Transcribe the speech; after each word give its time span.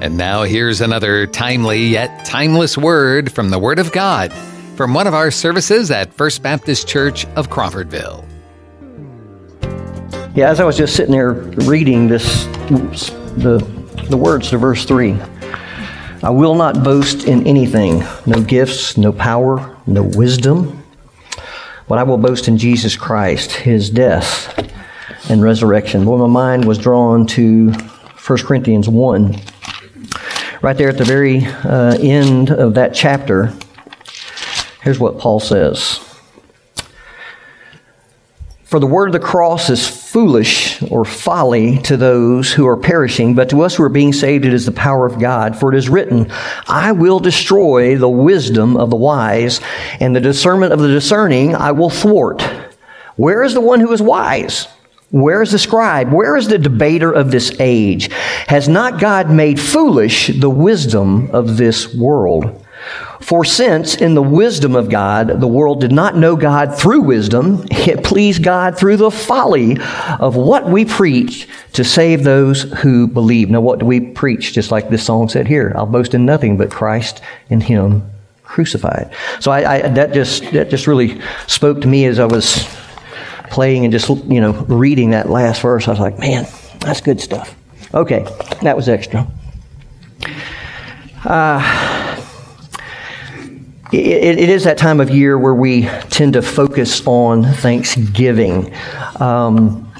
And 0.00 0.18
now 0.18 0.42
here's 0.42 0.82
another 0.82 1.26
timely 1.26 1.86
yet 1.86 2.26
timeless 2.26 2.76
word 2.76 3.32
from 3.32 3.48
the 3.48 3.58
Word 3.58 3.78
of 3.78 3.92
God 3.92 4.30
from 4.76 4.92
one 4.92 5.06
of 5.06 5.14
our 5.14 5.30
services 5.30 5.90
at 5.90 6.12
First 6.12 6.42
Baptist 6.42 6.86
Church 6.86 7.24
of 7.34 7.48
Crawfordville. 7.48 8.22
Yeah, 10.34 10.50
as 10.50 10.60
I 10.60 10.64
was 10.64 10.76
just 10.76 10.94
sitting 10.94 11.12
there 11.12 11.32
reading 11.32 12.08
this, 12.08 12.44
the, 13.38 13.66
the 14.10 14.18
words 14.18 14.50
to 14.50 14.58
verse 14.58 14.84
3 14.84 15.18
I 16.22 16.30
will 16.30 16.54
not 16.54 16.84
boast 16.84 17.24
in 17.24 17.46
anything, 17.46 18.04
no 18.26 18.42
gifts, 18.42 18.98
no 18.98 19.12
power, 19.12 19.78
no 19.86 20.02
wisdom, 20.02 20.82
but 21.88 21.98
I 21.98 22.02
will 22.02 22.18
boast 22.18 22.48
in 22.48 22.58
Jesus 22.58 22.96
Christ, 22.96 23.52
his 23.52 23.88
death 23.88 24.70
and 25.30 25.42
resurrection. 25.42 26.04
Well, 26.04 26.18
my 26.18 26.26
mind 26.26 26.66
was 26.66 26.76
drawn 26.76 27.26
to 27.28 27.72
1 27.72 28.38
Corinthians 28.40 28.90
1. 28.90 29.40
Right 30.62 30.76
there 30.76 30.88
at 30.88 30.98
the 30.98 31.04
very 31.04 31.44
uh, 31.44 31.96
end 32.00 32.50
of 32.50 32.74
that 32.74 32.94
chapter, 32.94 33.52
here's 34.82 34.98
what 34.98 35.18
Paul 35.18 35.38
says. 35.38 36.00
For 38.64 38.80
the 38.80 38.86
word 38.86 39.08
of 39.08 39.12
the 39.12 39.20
cross 39.20 39.70
is 39.70 39.86
foolish 39.86 40.82
or 40.90 41.04
folly 41.04 41.78
to 41.82 41.96
those 41.96 42.52
who 42.52 42.66
are 42.66 42.76
perishing, 42.76 43.34
but 43.34 43.50
to 43.50 43.60
us 43.62 43.76
who 43.76 43.84
are 43.84 43.88
being 43.88 44.12
saved, 44.12 44.44
it 44.44 44.52
is 44.52 44.66
the 44.66 44.72
power 44.72 45.06
of 45.06 45.20
God. 45.20 45.58
For 45.58 45.72
it 45.72 45.78
is 45.78 45.88
written, 45.88 46.32
I 46.66 46.92
will 46.92 47.20
destroy 47.20 47.96
the 47.96 48.08
wisdom 48.08 48.76
of 48.76 48.90
the 48.90 48.96
wise, 48.96 49.60
and 50.00 50.16
the 50.16 50.20
discernment 50.20 50.72
of 50.72 50.80
the 50.80 50.88
discerning 50.88 51.54
I 51.54 51.72
will 51.72 51.90
thwart. 51.90 52.42
Where 53.16 53.44
is 53.44 53.54
the 53.54 53.60
one 53.60 53.80
who 53.80 53.92
is 53.92 54.02
wise? 54.02 54.66
Where 55.10 55.40
is 55.40 55.52
the 55.52 55.58
scribe? 55.58 56.12
Where 56.12 56.36
is 56.36 56.48
the 56.48 56.58
debater 56.58 57.12
of 57.12 57.30
this 57.30 57.54
age? 57.60 58.10
Has 58.48 58.68
not 58.68 59.00
God 59.00 59.30
made 59.30 59.60
foolish 59.60 60.28
the 60.28 60.50
wisdom 60.50 61.30
of 61.32 61.56
this 61.56 61.94
world? 61.94 62.64
For 63.20 63.44
since 63.44 63.96
in 63.96 64.14
the 64.14 64.22
wisdom 64.22 64.76
of 64.76 64.90
God, 64.90 65.40
the 65.40 65.46
world 65.46 65.80
did 65.80 65.92
not 65.92 66.16
know 66.16 66.36
God 66.36 66.78
through 66.78 67.00
wisdom, 67.02 67.64
it 67.70 68.04
pleased 68.04 68.42
God 68.42 68.78
through 68.78 68.98
the 68.98 69.10
folly 69.10 69.78
of 70.20 70.36
what 70.36 70.68
we 70.68 70.84
preach 70.84 71.48
to 71.72 71.84
save 71.84 72.24
those 72.24 72.62
who 72.80 73.06
believe. 73.06 73.50
Now, 73.50 73.60
what 73.60 73.78
do 73.78 73.86
we 73.86 74.00
preach? 74.00 74.52
Just 74.52 74.70
like 74.70 74.90
this 74.90 75.04
song 75.04 75.28
said 75.28 75.46
here, 75.46 75.72
I'll 75.76 75.86
boast 75.86 76.14
in 76.14 76.26
nothing 76.26 76.56
but 76.56 76.70
Christ 76.70 77.20
and 77.50 77.62
Him 77.62 78.08
crucified. 78.44 79.12
So 79.40 79.50
I, 79.50 79.74
I, 79.74 79.88
that 79.88 80.12
just 80.12 80.50
that 80.52 80.70
just 80.70 80.86
really 80.86 81.20
spoke 81.46 81.80
to 81.80 81.88
me 81.88 82.04
as 82.06 82.18
I 82.18 82.26
was 82.26 82.64
playing 83.50 83.84
and 83.84 83.92
just 83.92 84.08
you 84.08 84.40
know 84.40 84.52
reading 84.52 85.10
that 85.10 85.28
last 85.28 85.62
verse. 85.62 85.88
I 85.88 85.90
was 85.90 86.00
like, 86.00 86.18
man, 86.18 86.46
that's 86.80 87.00
good 87.00 87.20
stuff. 87.20 87.54
Okay, 87.94 88.26
that 88.62 88.76
was 88.76 88.88
extra. 88.88 89.26
Uh, 91.24 91.86
it, 93.92 94.38
it 94.38 94.48
is 94.48 94.64
that 94.64 94.78
time 94.78 95.00
of 95.00 95.10
year 95.10 95.38
where 95.38 95.54
we 95.54 95.82
tend 96.10 96.34
to 96.34 96.42
focus 96.42 97.06
on 97.06 97.44
Thanksgiving. 97.44 98.72
Um, 99.20 99.90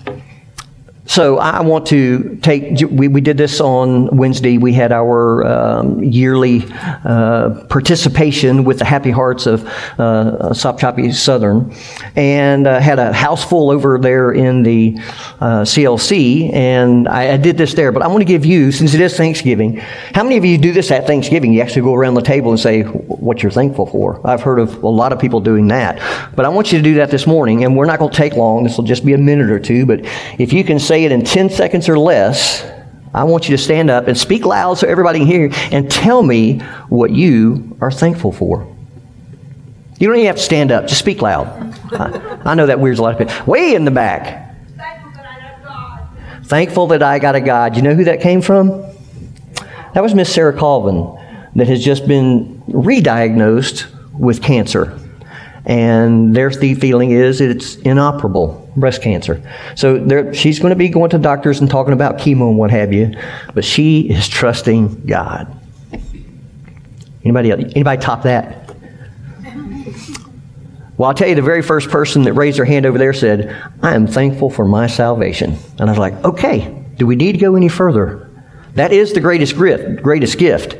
so 1.06 1.38
I 1.38 1.60
want 1.62 1.86
to 1.86 2.36
take, 2.42 2.80
we, 2.90 3.06
we 3.06 3.20
did 3.20 3.38
this 3.38 3.60
on 3.60 4.16
Wednesday. 4.16 4.58
We 4.58 4.72
had 4.72 4.90
our 4.90 5.46
um, 5.46 6.02
yearly 6.02 6.64
uh, 7.04 7.64
participation 7.68 8.64
with 8.64 8.80
the 8.80 8.84
Happy 8.84 9.12
Hearts 9.12 9.46
of 9.46 9.64
uh, 9.98 10.50
Sopchoppy 10.50 11.14
Southern 11.14 11.72
and 12.16 12.66
uh, 12.66 12.80
had 12.80 12.98
a 12.98 13.12
house 13.12 13.44
full 13.44 13.70
over 13.70 13.98
there 13.98 14.32
in 14.32 14.64
the 14.64 14.96
uh, 15.40 15.62
CLC. 15.62 16.52
And 16.52 17.06
I, 17.08 17.34
I, 17.34 17.36
did 17.36 17.56
this 17.56 17.74
there, 17.74 17.92
but 17.92 18.02
I 18.02 18.08
want 18.08 18.20
to 18.20 18.24
give 18.24 18.44
you, 18.44 18.72
since 18.72 18.92
it 18.92 19.00
is 19.00 19.16
Thanksgiving, 19.16 19.76
how 20.12 20.24
many 20.24 20.36
of 20.36 20.44
you 20.44 20.58
do 20.58 20.72
this 20.72 20.90
at 20.90 21.06
Thanksgiving? 21.06 21.52
You 21.52 21.60
actually 21.60 21.82
go 21.82 21.94
around 21.94 22.14
the 22.14 22.22
table 22.22 22.50
and 22.50 22.58
say 22.58 22.82
what 22.82 23.42
you're 23.42 23.52
thankful 23.52 23.86
for. 23.86 24.20
I've 24.26 24.42
heard 24.42 24.58
of 24.58 24.82
a 24.82 24.88
lot 24.88 25.12
of 25.12 25.20
people 25.20 25.40
doing 25.40 25.68
that. 25.68 26.34
But 26.34 26.46
I 26.46 26.48
want 26.48 26.72
you 26.72 26.78
to 26.78 26.84
do 26.84 26.94
that 26.94 27.10
this 27.10 27.26
morning, 27.26 27.62
and 27.62 27.76
we're 27.76 27.86
not 27.86 28.00
going 28.00 28.10
to 28.10 28.16
take 28.16 28.32
long. 28.32 28.64
This 28.64 28.76
will 28.76 28.84
just 28.84 29.04
be 29.04 29.12
a 29.12 29.18
minute 29.18 29.50
or 29.50 29.60
two. 29.60 29.86
But 29.86 30.00
if 30.38 30.52
you 30.52 30.64
can 30.64 30.80
say 30.80 30.95
it 31.04 31.12
in 31.12 31.24
10 31.24 31.50
seconds 31.50 31.88
or 31.88 31.98
less, 31.98 32.64
I 33.14 33.24
want 33.24 33.48
you 33.48 33.56
to 33.56 33.62
stand 33.62 33.90
up 33.90 34.08
and 34.08 34.16
speak 34.16 34.44
loud 34.44 34.74
so 34.74 34.86
everybody 34.86 35.20
can 35.20 35.26
hear 35.26 35.50
and 35.70 35.90
tell 35.90 36.22
me 36.22 36.58
what 36.88 37.10
you 37.10 37.76
are 37.80 37.90
thankful 37.90 38.32
for. 38.32 38.72
You 39.98 40.08
don't 40.08 40.16
even 40.16 40.26
have 40.26 40.36
to 40.36 40.42
stand 40.42 40.70
up, 40.70 40.86
just 40.86 40.98
speak 40.98 41.22
loud. 41.22 41.46
I, 41.92 42.40
I 42.44 42.54
know 42.54 42.66
that 42.66 42.78
weirds 42.78 42.98
a 42.98 43.02
lot 43.02 43.18
of 43.18 43.26
people. 43.26 43.46
Way 43.46 43.74
in 43.74 43.84
the 43.84 43.90
back. 43.90 44.54
Thankful 44.76 45.12
that 45.12 45.26
I 45.26 45.40
got 45.40 45.64
God. 45.64 46.46
Thankful 46.46 46.86
that 46.88 47.02
I 47.02 47.18
got 47.18 47.34
a 47.34 47.40
God. 47.40 47.76
You 47.76 47.82
know 47.82 47.94
who 47.94 48.04
that 48.04 48.20
came 48.20 48.42
from? 48.42 48.82
That 49.94 50.02
was 50.02 50.14
Miss 50.14 50.32
Sarah 50.32 50.52
Colvin 50.52 51.18
that 51.54 51.68
has 51.68 51.82
just 51.82 52.06
been 52.06 52.62
re 52.66 53.00
diagnosed 53.00 53.86
with 54.12 54.42
cancer 54.42 54.98
and 55.66 56.34
their 56.34 56.50
feeling 56.52 57.10
is 57.10 57.40
it's 57.40 57.74
inoperable 57.76 58.70
breast 58.76 59.02
cancer. 59.02 59.42
So 59.74 60.32
she's 60.32 60.60
going 60.60 60.70
to 60.70 60.76
be 60.76 60.88
going 60.88 61.10
to 61.10 61.18
doctors 61.18 61.60
and 61.60 61.68
talking 61.68 61.92
about 61.92 62.18
chemo 62.18 62.48
and 62.48 62.56
what 62.56 62.70
have 62.70 62.92
you, 62.92 63.14
but 63.52 63.64
she 63.64 64.08
is 64.08 64.28
trusting 64.28 65.06
God. 65.06 65.52
Anybody 67.24 67.50
else? 67.50 67.64
anybody 67.74 68.00
top 68.00 68.22
that? 68.22 68.62
Well, 70.96 71.08
I'll 71.08 71.14
tell 71.14 71.28
you, 71.28 71.34
the 71.34 71.42
very 71.42 71.62
first 71.62 71.90
person 71.90 72.22
that 72.22 72.32
raised 72.34 72.58
their 72.58 72.64
hand 72.64 72.86
over 72.86 72.96
there 72.96 73.12
said, 73.12 73.54
I 73.82 73.94
am 73.94 74.06
thankful 74.06 74.48
for 74.48 74.64
my 74.64 74.86
salvation. 74.86 75.56
And 75.78 75.90
I 75.90 75.92
was 75.92 75.98
like, 75.98 76.14
okay, 76.24 76.84
do 76.96 77.06
we 77.06 77.16
need 77.16 77.32
to 77.32 77.38
go 77.38 77.56
any 77.56 77.68
further? 77.68 78.30
That 78.74 78.92
is 78.92 79.12
the 79.12 79.20
greatest 79.20 79.58
gift, 79.58 80.02
greatest 80.02 80.38
gift 80.38 80.76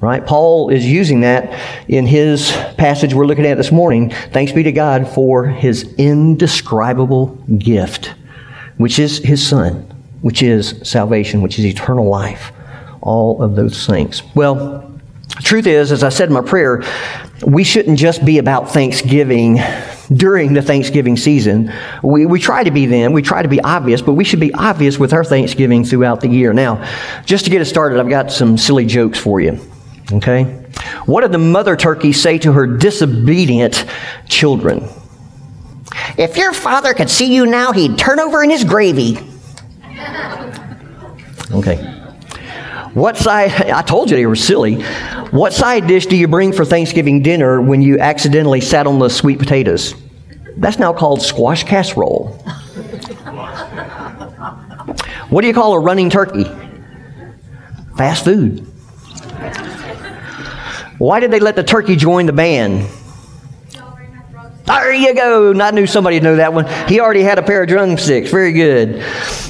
right? 0.00 0.24
Paul 0.24 0.70
is 0.70 0.86
using 0.86 1.20
that 1.20 1.60
in 1.88 2.06
his 2.06 2.50
passage 2.78 3.14
we're 3.14 3.26
looking 3.26 3.46
at 3.46 3.56
this 3.56 3.70
morning. 3.70 4.10
Thanks 4.32 4.52
be 4.52 4.62
to 4.62 4.72
God 4.72 5.06
for 5.08 5.46
his 5.46 5.94
indescribable 5.94 7.26
gift, 7.58 8.14
which 8.78 8.98
is 8.98 9.18
his 9.18 9.46
son, 9.46 9.74
which 10.22 10.42
is 10.42 10.80
salvation, 10.82 11.42
which 11.42 11.58
is 11.58 11.66
eternal 11.66 12.08
life. 12.08 12.52
All 13.02 13.42
of 13.42 13.56
those 13.56 13.86
things. 13.86 14.22
Well, 14.34 15.00
truth 15.42 15.66
is, 15.66 15.92
as 15.92 16.02
I 16.02 16.08
said 16.08 16.28
in 16.28 16.34
my 16.34 16.42
prayer, 16.42 16.82
we 17.46 17.64
shouldn't 17.64 17.98
just 17.98 18.24
be 18.24 18.38
about 18.38 18.70
Thanksgiving 18.70 19.58
during 20.12 20.52
the 20.52 20.60
Thanksgiving 20.60 21.16
season. 21.16 21.72
We, 22.02 22.26
we 22.26 22.40
try 22.40 22.64
to 22.64 22.70
be 22.70 22.86
them, 22.86 23.12
we 23.12 23.22
try 23.22 23.42
to 23.42 23.48
be 23.48 23.60
obvious, 23.60 24.02
but 24.02 24.14
we 24.14 24.24
should 24.24 24.40
be 24.40 24.52
obvious 24.52 24.98
with 24.98 25.12
our 25.12 25.24
Thanksgiving 25.24 25.84
throughout 25.84 26.20
the 26.20 26.28
year. 26.28 26.52
Now, 26.52 26.86
just 27.24 27.44
to 27.44 27.50
get 27.50 27.60
us 27.60 27.68
started, 27.68 28.00
I've 28.00 28.08
got 28.08 28.30
some 28.32 28.58
silly 28.58 28.84
jokes 28.84 29.18
for 29.18 29.40
you. 29.40 29.60
Okay? 30.12 30.44
What 31.06 31.22
did 31.22 31.32
the 31.32 31.38
mother 31.38 31.76
turkey 31.76 32.12
say 32.12 32.38
to 32.38 32.52
her 32.52 32.66
disobedient 32.66 33.84
children? 34.28 34.88
If 36.16 36.36
your 36.36 36.52
father 36.52 36.94
could 36.94 37.10
see 37.10 37.34
you 37.34 37.46
now, 37.46 37.72
he'd 37.72 37.98
turn 37.98 38.20
over 38.20 38.42
in 38.42 38.50
his 38.50 38.64
gravy. 38.64 39.18
Okay. 41.52 41.76
What 42.94 43.16
side, 43.16 43.52
I 43.52 43.82
told 43.82 44.10
you 44.10 44.16
they 44.16 44.26
were 44.26 44.36
silly. 44.36 44.82
What 45.30 45.52
side 45.52 45.86
dish 45.86 46.06
do 46.06 46.16
you 46.16 46.26
bring 46.26 46.52
for 46.52 46.64
Thanksgiving 46.64 47.22
dinner 47.22 47.60
when 47.60 47.82
you 47.82 47.98
accidentally 47.98 48.60
sat 48.60 48.86
on 48.86 48.98
the 48.98 49.08
sweet 49.08 49.38
potatoes? 49.38 49.94
That's 50.56 50.78
now 50.78 50.92
called 50.92 51.22
squash 51.22 51.64
casserole. 51.64 52.28
What 55.28 55.42
do 55.42 55.46
you 55.46 55.54
call 55.54 55.74
a 55.74 55.78
running 55.78 56.10
turkey? 56.10 56.44
Fast 57.96 58.24
food. 58.24 58.69
Why 61.00 61.18
did 61.18 61.30
they 61.30 61.40
let 61.40 61.56
the 61.56 61.64
turkey 61.64 61.96
join 61.96 62.26
the 62.26 62.32
band? 62.34 62.86
There 64.66 64.92
you 64.92 65.14
go. 65.14 65.58
I 65.58 65.70
knew 65.70 65.86
somebody 65.86 66.20
knew 66.20 66.36
that 66.36 66.52
one. 66.52 66.66
He 66.88 67.00
already 67.00 67.22
had 67.22 67.38
a 67.38 67.42
pair 67.42 67.62
of 67.62 67.70
drumsticks. 67.70 68.30
Very 68.30 68.52
good. 68.52 69.02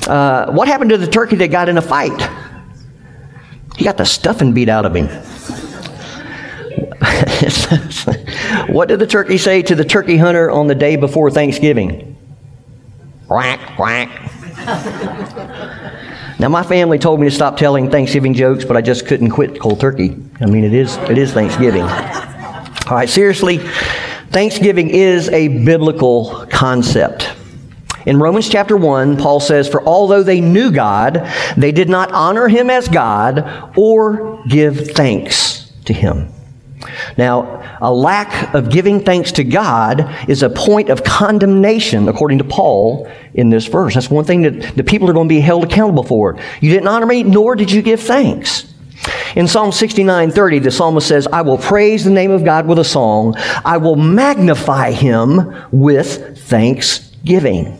Uh, 0.06 0.53
what 0.53 0.69
happened 0.69 0.91
to 0.91 0.97
the 0.97 1.09
turkey 1.09 1.34
that 1.37 1.49
got 1.49 1.69
in 1.69 1.77
a 1.77 1.83
fight? 1.83 2.31
He 3.76 3.85
got 3.85 3.97
the 3.97 4.06
stuffing 4.06 4.52
beat 4.52 4.69
out 4.69 4.87
of 4.87 4.94
him. 4.94 5.08
what 8.73 8.87
did 8.87 9.00
the 9.00 9.08
turkey 9.08 9.37
say 9.37 9.61
to 9.61 9.75
the 9.75 9.85
turkey 9.85 10.17
hunter 10.17 10.52
on 10.52 10.69
the 10.69 10.76
day 10.76 10.94
before 10.94 11.32
Thanksgiving? 11.32 12.17
Quack, 13.26 13.58
quack. 13.75 14.08
Now, 16.40 16.48
my 16.48 16.62
family 16.62 16.98
told 16.98 17.20
me 17.20 17.28
to 17.28 17.34
stop 17.34 17.58
telling 17.58 17.90
Thanksgiving 17.90 18.32
jokes, 18.32 18.64
but 18.64 18.75
I 18.75 18.81
just 18.81 19.06
couldn't 19.06 19.28
quit 19.28 19.60
cold 19.60 19.78
turkey. 19.78 20.16
I 20.40 20.46
mean, 20.46 20.64
it 20.64 20.72
is, 20.72 20.96
it 20.96 21.19
is 21.19 21.34
Thanksgiving. 21.34 21.82
All 21.82 22.96
right, 22.96 23.10
seriously, 23.10 23.58
Thanksgiving 24.31 24.88
is 24.88 25.28
a 25.28 25.48
biblical 25.66 26.46
concept. 26.50 27.31
In 28.06 28.19
Romans 28.19 28.48
chapter 28.48 28.75
1, 28.75 29.19
Paul 29.19 29.40
says, 29.40 29.69
For 29.69 29.84
although 29.84 30.22
they 30.22 30.40
knew 30.40 30.72
God, 30.72 31.31
they 31.58 31.72
did 31.72 31.90
not 31.90 32.10
honor 32.12 32.48
him 32.48 32.70
as 32.70 32.88
God 32.88 33.76
or 33.76 34.42
give 34.48 34.92
thanks 34.92 35.70
to 35.84 35.92
him. 35.92 36.32
Now, 37.19 37.79
a 37.81 37.93
lack 37.93 38.55
of 38.55 38.71
giving 38.71 39.00
thanks 39.00 39.32
to 39.32 39.44
God 39.44 40.09
is 40.29 40.43
a 40.43 40.50
point 40.50 40.88
of 40.88 41.05
condemnation, 41.05 42.09
according 42.09 42.38
to 42.38 42.44
Paul 42.44 43.11
in 43.35 43.50
this 43.50 43.67
verse. 43.67 43.94
That's 43.94 44.11
one 44.11 44.25
thing 44.25 44.43
that 44.43 44.77
the 44.77 44.85
people 44.85 45.09
are 45.11 45.12
going 45.12 45.29
to 45.29 45.35
be 45.35 45.41
held 45.41 45.65
accountable 45.65 46.03
for. 46.03 46.38
You 46.61 46.71
didn't 46.71 46.88
honor 46.88 47.06
me, 47.06 47.23
nor 47.23 47.55
did 47.55 47.71
you 47.71 47.82
give 47.82 48.00
thanks. 48.00 48.67
In 49.35 49.47
Psalm 49.47 49.71
69:30, 49.71 50.59
the 50.59 50.71
psalmist 50.71 51.06
says, 51.06 51.27
"I 51.32 51.43
will 51.43 51.59
praise 51.59 52.05
the 52.05 52.11
name 52.11 52.31
of 52.31 52.44
God 52.44 52.67
with 52.67 52.79
a 52.79 52.85
song. 52.85 53.35
I 53.65 53.79
will 53.79 53.97
magnify 53.97 54.91
him 54.91 55.55
with 55.71 56.38
thanksgiving." 56.38 57.79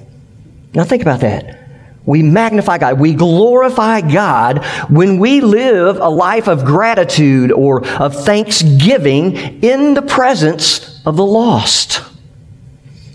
Now 0.75 0.85
think 0.85 1.03
about 1.03 1.21
that. 1.21 1.60
We 2.07 2.23
magnify 2.23 2.79
God. 2.79 2.99
We 2.99 3.15
glorify 3.15 4.01
God 4.01 4.65
when 4.89 5.19
we 5.19 5.41
live 5.41 5.99
a 5.99 6.09
life 6.09 6.49
of 6.49 6.65
gratitude 6.65 7.53
or 7.53 7.87
of 7.87 8.25
thanksgiving 8.25 9.37
in 9.63 9.95
the 9.95 10.03
presence 10.03 11.01
of 11.05 11.17
the 11.17 11.25
lost. 11.25 12.03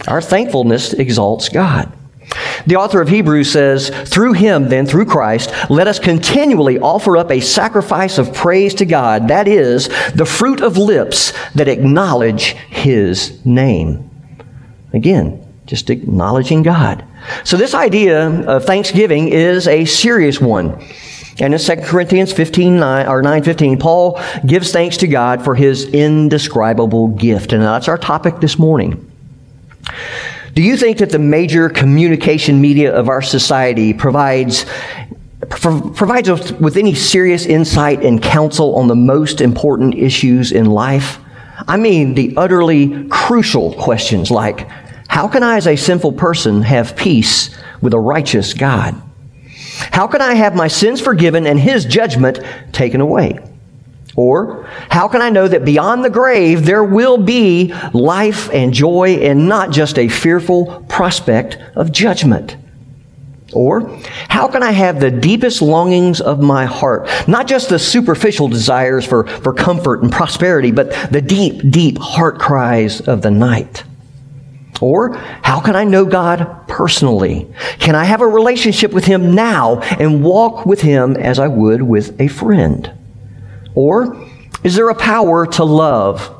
Our 0.07 0.21
thankfulness 0.21 0.93
exalts 0.93 1.49
God. 1.49 1.91
The 2.67 2.75
author 2.75 3.01
of 3.01 3.09
Hebrews 3.09 3.51
says, 3.51 3.89
Through 3.89 4.33
him, 4.33 4.69
then, 4.69 4.85
through 4.85 5.05
Christ, 5.05 5.51
let 5.69 5.87
us 5.87 5.99
continually 5.99 6.79
offer 6.79 7.17
up 7.17 7.31
a 7.31 7.39
sacrifice 7.39 8.17
of 8.17 8.33
praise 8.33 8.73
to 8.75 8.85
God, 8.85 9.27
that 9.27 9.47
is, 9.47 9.87
the 10.13 10.25
fruit 10.25 10.61
of 10.61 10.77
lips 10.77 11.33
that 11.53 11.67
acknowledge 11.67 12.53
his 12.69 13.43
name. 13.45 14.09
Again, 14.93 15.45
just 15.65 15.89
acknowledging 15.89 16.63
God. 16.63 17.05
So 17.43 17.57
this 17.57 17.73
idea 17.73 18.27
of 18.47 18.65
thanksgiving 18.65 19.29
is 19.29 19.67
a 19.67 19.85
serious 19.85 20.39
one. 20.39 20.81
And 21.39 21.53
in 21.53 21.59
2 21.59 21.75
Corinthians 21.77 22.31
15, 22.31 22.79
9, 22.79 23.07
or 23.07 23.21
9, 23.21 23.43
15, 23.43 23.77
Paul 23.77 24.21
gives 24.45 24.71
thanks 24.71 24.97
to 24.97 25.07
God 25.07 25.43
for 25.43 25.53
his 25.53 25.85
indescribable 25.85 27.09
gift. 27.09 27.51
And 27.51 27.61
that's 27.61 27.87
our 27.87 27.97
topic 27.97 28.39
this 28.39 28.57
morning. 28.57 29.11
Do 30.53 30.61
you 30.61 30.77
think 30.77 30.99
that 30.99 31.09
the 31.09 31.19
major 31.19 31.67
communication 31.67 32.61
media 32.61 32.95
of 32.95 33.09
our 33.09 33.21
society 33.21 33.93
provides 33.93 34.65
provides 35.49 36.27
us 36.27 36.51
with 36.53 36.75
any 36.75 36.95
serious 36.95 37.45
insight 37.45 38.03
and 38.03 38.23
counsel 38.23 38.75
on 38.77 38.87
the 38.87 38.95
most 38.95 39.41
important 39.41 39.93
issues 39.95 40.51
in 40.51 40.65
life? 40.65 41.19
I 41.67 41.77
mean, 41.77 42.15
the 42.15 42.33
utterly 42.37 43.07
crucial 43.09 43.73
questions 43.73 44.31
like 44.31 44.67
how 45.15 45.29
can 45.29 45.43
I, 45.43 45.55
as 45.55 45.65
a 45.65 45.77
sinful 45.77 46.11
person, 46.11 46.61
have 46.63 46.97
peace 46.97 47.57
with 47.79 47.93
a 47.93 47.97
righteous 47.97 48.53
God? 48.53 49.01
How 49.89 50.07
can 50.07 50.21
I 50.21 50.33
have 50.33 50.57
my 50.57 50.67
sins 50.67 50.99
forgiven 50.99 51.47
and 51.47 51.57
his 51.57 51.85
judgment 51.85 52.41
taken 52.73 52.99
away? 52.99 53.39
Or, 54.17 54.65
how 54.89 55.07
can 55.07 55.21
I 55.21 55.29
know 55.29 55.47
that 55.47 55.63
beyond 55.63 56.03
the 56.03 56.09
grave 56.09 56.65
there 56.65 56.83
will 56.83 57.17
be 57.17 57.73
life 57.93 58.49
and 58.51 58.73
joy 58.73 59.19
and 59.21 59.47
not 59.47 59.71
just 59.71 59.97
a 59.97 60.09
fearful 60.09 60.85
prospect 60.89 61.59
of 61.75 61.93
judgment? 61.93 62.57
Or, 63.53 63.97
how 64.27 64.49
can 64.49 64.63
I 64.63 64.71
have 64.71 64.99
the 64.99 65.11
deepest 65.11 65.61
longings 65.61 66.19
of 66.19 66.41
my 66.41 66.65
heart? 66.65 67.07
Not 67.25 67.47
just 67.47 67.69
the 67.69 67.79
superficial 67.79 68.49
desires 68.49 69.05
for, 69.05 69.25
for 69.25 69.53
comfort 69.53 70.03
and 70.03 70.11
prosperity, 70.11 70.71
but 70.71 70.91
the 71.09 71.21
deep, 71.21 71.71
deep 71.71 71.97
heart 71.99 72.37
cries 72.37 72.99
of 72.99 73.21
the 73.21 73.31
night. 73.31 73.85
Or, 74.81 75.15
how 75.15 75.61
can 75.61 75.75
I 75.75 75.85
know 75.85 76.05
God 76.05 76.67
personally? 76.67 77.47
Can 77.79 77.95
I 77.95 78.03
have 78.03 78.21
a 78.21 78.27
relationship 78.27 78.91
with 78.91 79.05
Him 79.05 79.33
now 79.33 79.79
and 79.79 80.23
walk 80.23 80.65
with 80.65 80.81
Him 80.81 81.15
as 81.15 81.39
I 81.39 81.47
would 81.47 81.81
with 81.81 82.19
a 82.19 82.27
friend? 82.27 82.91
Or, 83.73 84.27
is 84.63 84.75
there 84.75 84.89
a 84.89 84.95
power 84.95 85.45
to 85.45 85.63
love? 85.63 86.31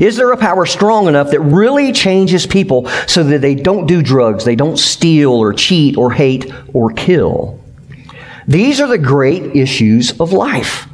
Is 0.00 0.16
there 0.16 0.32
a 0.32 0.36
power 0.36 0.64
strong 0.64 1.06
enough 1.08 1.30
that 1.30 1.40
really 1.40 1.92
changes 1.92 2.46
people 2.46 2.88
so 3.06 3.22
that 3.24 3.40
they 3.42 3.54
don't 3.54 3.86
do 3.86 4.02
drugs, 4.02 4.44
they 4.44 4.56
don't 4.56 4.78
steal 4.78 5.32
or 5.32 5.52
cheat 5.52 5.98
or 5.98 6.12
hate 6.12 6.50
or 6.72 6.92
kill? 6.92 7.60
These 8.48 8.80
are 8.80 8.86
the 8.86 8.98
great 8.98 9.56
issues 9.56 10.18
of 10.20 10.32
life. 10.32 10.88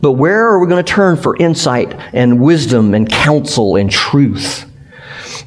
But 0.00 0.12
where 0.12 0.46
are 0.46 0.60
we 0.60 0.66
going 0.66 0.84
to 0.84 0.92
turn 0.92 1.16
for 1.16 1.36
insight 1.36 1.92
and 2.12 2.40
wisdom 2.40 2.94
and 2.94 3.08
counsel 3.08 3.76
and 3.76 3.90
truth? 3.90 4.64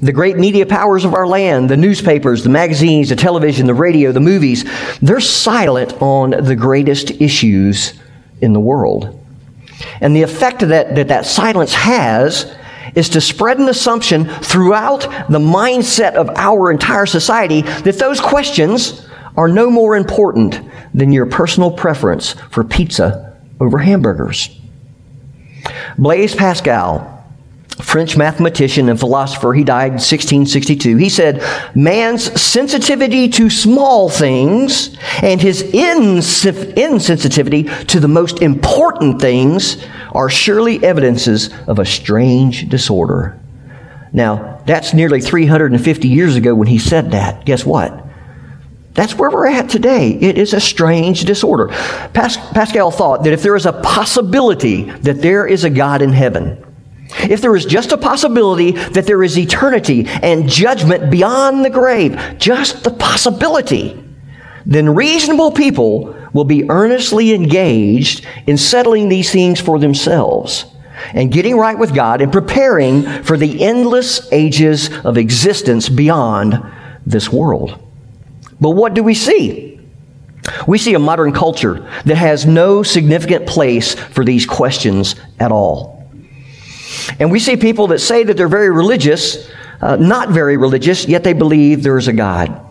The 0.01 0.11
great 0.11 0.37
media 0.37 0.65
powers 0.65 1.05
of 1.05 1.13
our 1.13 1.27
land, 1.27 1.69
the 1.69 1.77
newspapers, 1.77 2.43
the 2.43 2.49
magazines, 2.49 3.09
the 3.09 3.15
television, 3.15 3.67
the 3.67 3.73
radio, 3.73 4.11
the 4.11 4.19
movies, 4.19 4.65
they're 4.99 5.19
silent 5.19 5.93
on 6.01 6.31
the 6.31 6.55
greatest 6.55 7.11
issues 7.21 7.93
in 8.41 8.53
the 8.53 8.59
world. 8.59 9.17
And 9.99 10.15
the 10.15 10.23
effect 10.23 10.59
that, 10.61 10.95
that 10.95 11.07
that 11.07 11.25
silence 11.25 11.73
has 11.73 12.55
is 12.95 13.09
to 13.09 13.21
spread 13.21 13.59
an 13.59 13.69
assumption 13.69 14.25
throughout 14.25 15.01
the 15.29 15.39
mindset 15.39 16.15
of 16.15 16.29
our 16.35 16.71
entire 16.71 17.05
society 17.05 17.61
that 17.61 17.99
those 17.99 18.19
questions 18.19 19.07
are 19.37 19.47
no 19.47 19.69
more 19.69 19.95
important 19.95 20.59
than 20.93 21.11
your 21.11 21.25
personal 21.25 21.71
preference 21.71 22.33
for 22.49 22.63
pizza 22.63 23.37
over 23.59 23.77
hamburgers. 23.77 24.59
Blaise 25.97 26.35
Pascal 26.35 27.20
French 27.81 28.17
mathematician 28.17 28.89
and 28.89 28.99
philosopher. 28.99 29.53
He 29.53 29.63
died 29.63 29.87
in 29.87 29.93
1662. 29.93 30.97
He 30.97 31.09
said, 31.09 31.41
Man's 31.75 32.41
sensitivity 32.41 33.29
to 33.29 33.49
small 33.49 34.09
things 34.09 34.95
and 35.21 35.41
his 35.41 35.63
insensitivity 35.63 37.87
to 37.87 37.99
the 37.99 38.07
most 38.07 38.41
important 38.41 39.21
things 39.21 39.85
are 40.13 40.29
surely 40.29 40.83
evidences 40.83 41.49
of 41.67 41.79
a 41.79 41.85
strange 41.85 42.69
disorder. 42.69 43.39
Now, 44.13 44.61
that's 44.65 44.93
nearly 44.93 45.21
350 45.21 46.07
years 46.07 46.35
ago 46.35 46.53
when 46.53 46.67
he 46.67 46.79
said 46.79 47.11
that. 47.11 47.45
Guess 47.45 47.65
what? 47.65 48.05
That's 48.93 49.15
where 49.15 49.29
we're 49.29 49.47
at 49.47 49.69
today. 49.69 50.09
It 50.09 50.37
is 50.37 50.53
a 50.53 50.59
strange 50.59 51.23
disorder. 51.23 51.69
Pas- 52.13 52.35
Pascal 52.51 52.91
thought 52.91 53.23
that 53.23 53.31
if 53.31 53.41
there 53.41 53.55
is 53.55 53.65
a 53.65 53.71
possibility 53.71 54.83
that 54.83 55.21
there 55.21 55.47
is 55.47 55.63
a 55.63 55.69
God 55.69 56.01
in 56.01 56.11
heaven, 56.11 56.61
if 57.29 57.41
there 57.41 57.55
is 57.55 57.65
just 57.65 57.91
a 57.91 57.97
possibility 57.97 58.71
that 58.71 59.05
there 59.05 59.23
is 59.23 59.37
eternity 59.37 60.05
and 60.07 60.49
judgment 60.49 61.11
beyond 61.11 61.63
the 61.63 61.69
grave, 61.69 62.19
just 62.37 62.83
the 62.83 62.91
possibility, 62.91 64.01
then 64.65 64.93
reasonable 64.93 65.51
people 65.51 66.15
will 66.33 66.45
be 66.45 66.69
earnestly 66.69 67.33
engaged 67.33 68.25
in 68.47 68.57
settling 68.57 69.09
these 69.09 69.31
things 69.31 69.59
for 69.59 69.79
themselves 69.79 70.65
and 71.13 71.31
getting 71.31 71.57
right 71.57 71.77
with 71.77 71.95
God 71.95 72.21
and 72.21 72.31
preparing 72.31 73.03
for 73.23 73.37
the 73.37 73.63
endless 73.63 74.31
ages 74.31 74.89
of 75.03 75.17
existence 75.17 75.89
beyond 75.89 76.61
this 77.05 77.29
world. 77.31 77.77
But 78.59 78.71
what 78.71 78.93
do 78.93 79.03
we 79.03 79.15
see? 79.15 79.79
We 80.67 80.77
see 80.77 80.93
a 80.93 80.99
modern 80.99 81.33
culture 81.33 81.89
that 82.05 82.15
has 82.15 82.45
no 82.45 82.83
significant 82.83 83.47
place 83.47 83.93
for 83.93 84.23
these 84.23 84.45
questions 84.45 85.15
at 85.39 85.51
all. 85.51 86.00
And 87.19 87.31
we 87.31 87.39
see 87.39 87.57
people 87.57 87.87
that 87.87 87.99
say 87.99 88.23
that 88.23 88.37
they're 88.37 88.47
very 88.47 88.69
religious, 88.69 89.49
uh, 89.81 89.95
not 89.95 90.29
very 90.29 90.57
religious, 90.57 91.07
yet 91.07 91.23
they 91.23 91.33
believe 91.33 91.83
there 91.83 91.97
is 91.97 92.07
a 92.07 92.13
God. 92.13 92.67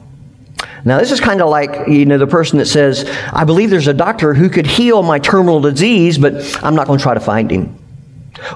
Now, 0.85 0.99
this 0.99 1.11
is 1.11 1.21
kind 1.21 1.43
of 1.43 1.51
like, 1.51 1.89
you 1.89 2.07
know, 2.07 2.19
the 2.19 2.27
person 2.27 2.59
that 2.59 2.67
says, 2.67 3.05
I 3.33 3.45
believe 3.45 3.71
there's 3.71 3.89
a 3.89 3.95
doctor 3.95 4.33
who 4.33 4.49
could 4.49 4.67
heal 4.67 5.03
my 5.03 5.19
terminal 5.19 5.61
disease, 5.61 6.17
but 6.19 6.35
I'm 6.65 6.75
not 6.75 6.87
going 6.87 6.99
to 6.99 7.03
try 7.03 7.15
to 7.15 7.21
find 7.21 7.51
him. 7.51 7.77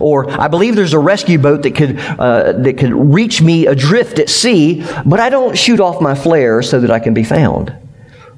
Or, 0.01 0.31
I 0.31 0.49
believe 0.49 0.77
there's 0.77 0.95
a 0.95 0.99
rescue 0.99 1.39
boat 1.39 1.63
that 1.65 1.75
could, 1.75 1.99
uh, 1.99 2.53
that 2.53 2.79
could 2.79 2.93
reach 2.93 3.43
me 3.43 3.67
adrift 3.67 4.19
at 4.19 4.31
sea, 4.31 4.85
but 5.05 5.21
I 5.21 5.29
don't 5.29 5.57
shoot 5.59 5.81
off 5.81 6.01
my 6.01 6.15
flare 6.15 6.63
so 6.63 6.81
that 6.81 6.91
I 6.91 6.99
can 6.99 7.13
be 7.13 7.25
found. 7.25 7.75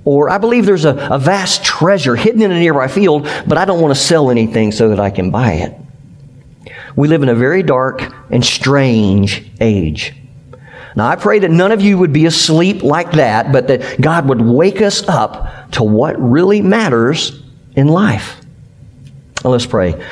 Or, 0.04 0.28
I 0.30 0.38
believe 0.38 0.66
there's 0.66 0.84
a, 0.84 0.96
a 1.10 1.18
vast 1.18 1.64
treasure 1.64 2.16
hidden 2.16 2.42
in 2.42 2.50
a 2.50 2.58
nearby 2.58 2.88
field, 2.88 3.28
but 3.46 3.58
I 3.58 3.64
don't 3.64 3.80
want 3.80 3.94
to 3.94 4.00
sell 4.00 4.30
anything 4.30 4.72
so 4.72 4.88
that 4.88 4.98
I 4.98 5.10
can 5.10 5.30
buy 5.30 5.52
it. 5.52 5.76
We 6.96 7.08
live 7.08 7.22
in 7.22 7.28
a 7.28 7.34
very 7.34 7.62
dark 7.62 8.02
and 8.30 8.44
strange 8.44 9.48
age. 9.60 10.14
Now, 10.96 11.06
I 11.08 11.16
pray 11.16 11.38
that 11.40 11.50
none 11.50 11.72
of 11.72 11.82
you 11.82 11.98
would 11.98 12.12
be 12.12 12.24
asleep 12.24 12.82
like 12.82 13.12
that, 13.12 13.52
but 13.52 13.68
that 13.68 14.00
God 14.00 14.26
would 14.30 14.40
wake 14.40 14.80
us 14.80 15.06
up 15.06 15.70
to 15.72 15.84
what 15.84 16.18
really 16.18 16.62
matters 16.62 17.42
in 17.74 17.88
life. 17.88 18.40
Now, 19.44 19.50
let's 19.50 19.66
pray. 19.66 20.02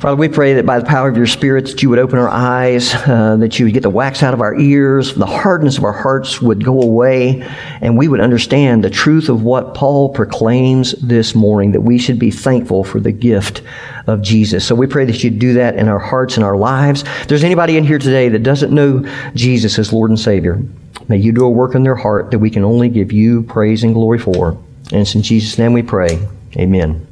Father, 0.00 0.16
we 0.16 0.28
pray 0.28 0.54
that 0.54 0.64
by 0.64 0.78
the 0.78 0.86
power 0.86 1.10
of 1.10 1.16
your 1.18 1.26
Spirit 1.26 1.66
that 1.66 1.82
you 1.82 1.90
would 1.90 1.98
open 1.98 2.18
our 2.18 2.30
eyes, 2.30 2.94
uh, 2.94 3.36
that 3.36 3.58
you 3.58 3.66
would 3.66 3.74
get 3.74 3.82
the 3.82 3.90
wax 3.90 4.22
out 4.22 4.32
of 4.32 4.40
our 4.40 4.58
ears, 4.58 5.14
the 5.14 5.26
hardness 5.26 5.76
of 5.76 5.84
our 5.84 5.92
hearts 5.92 6.40
would 6.40 6.64
go 6.64 6.80
away, 6.80 7.46
and 7.82 7.98
we 7.98 8.08
would 8.08 8.20
understand 8.20 8.82
the 8.82 8.88
truth 8.88 9.28
of 9.28 9.42
what 9.42 9.74
Paul 9.74 10.08
proclaims 10.08 10.92
this 10.92 11.34
morning, 11.34 11.72
that 11.72 11.82
we 11.82 11.98
should 11.98 12.18
be 12.18 12.30
thankful 12.30 12.82
for 12.82 12.98
the 12.98 13.12
gift 13.12 13.60
of 14.06 14.22
Jesus. 14.22 14.64
So 14.64 14.74
we 14.74 14.86
pray 14.86 15.04
that 15.04 15.22
you 15.22 15.28
do 15.28 15.52
that 15.52 15.76
in 15.76 15.86
our 15.86 15.98
hearts 15.98 16.36
and 16.36 16.44
our 16.44 16.56
lives. 16.56 17.02
If 17.02 17.26
there's 17.26 17.44
anybody 17.44 17.76
in 17.76 17.84
here 17.84 17.98
today 17.98 18.30
that 18.30 18.42
doesn't 18.42 18.74
know 18.74 19.06
Jesus 19.34 19.78
as 19.78 19.92
Lord 19.92 20.08
and 20.08 20.18
Savior, 20.18 20.62
may 21.08 21.18
you 21.18 21.30
do 21.30 21.44
a 21.44 21.50
work 21.50 21.74
in 21.74 21.82
their 21.82 21.94
heart 21.94 22.30
that 22.30 22.38
we 22.38 22.48
can 22.48 22.64
only 22.64 22.88
give 22.88 23.12
you 23.12 23.42
praise 23.42 23.84
and 23.84 23.92
glory 23.92 24.18
for. 24.18 24.52
And 24.92 25.02
it's 25.02 25.14
in 25.14 25.20
Jesus' 25.20 25.58
name 25.58 25.74
we 25.74 25.82
pray. 25.82 26.26
Amen. 26.56 27.06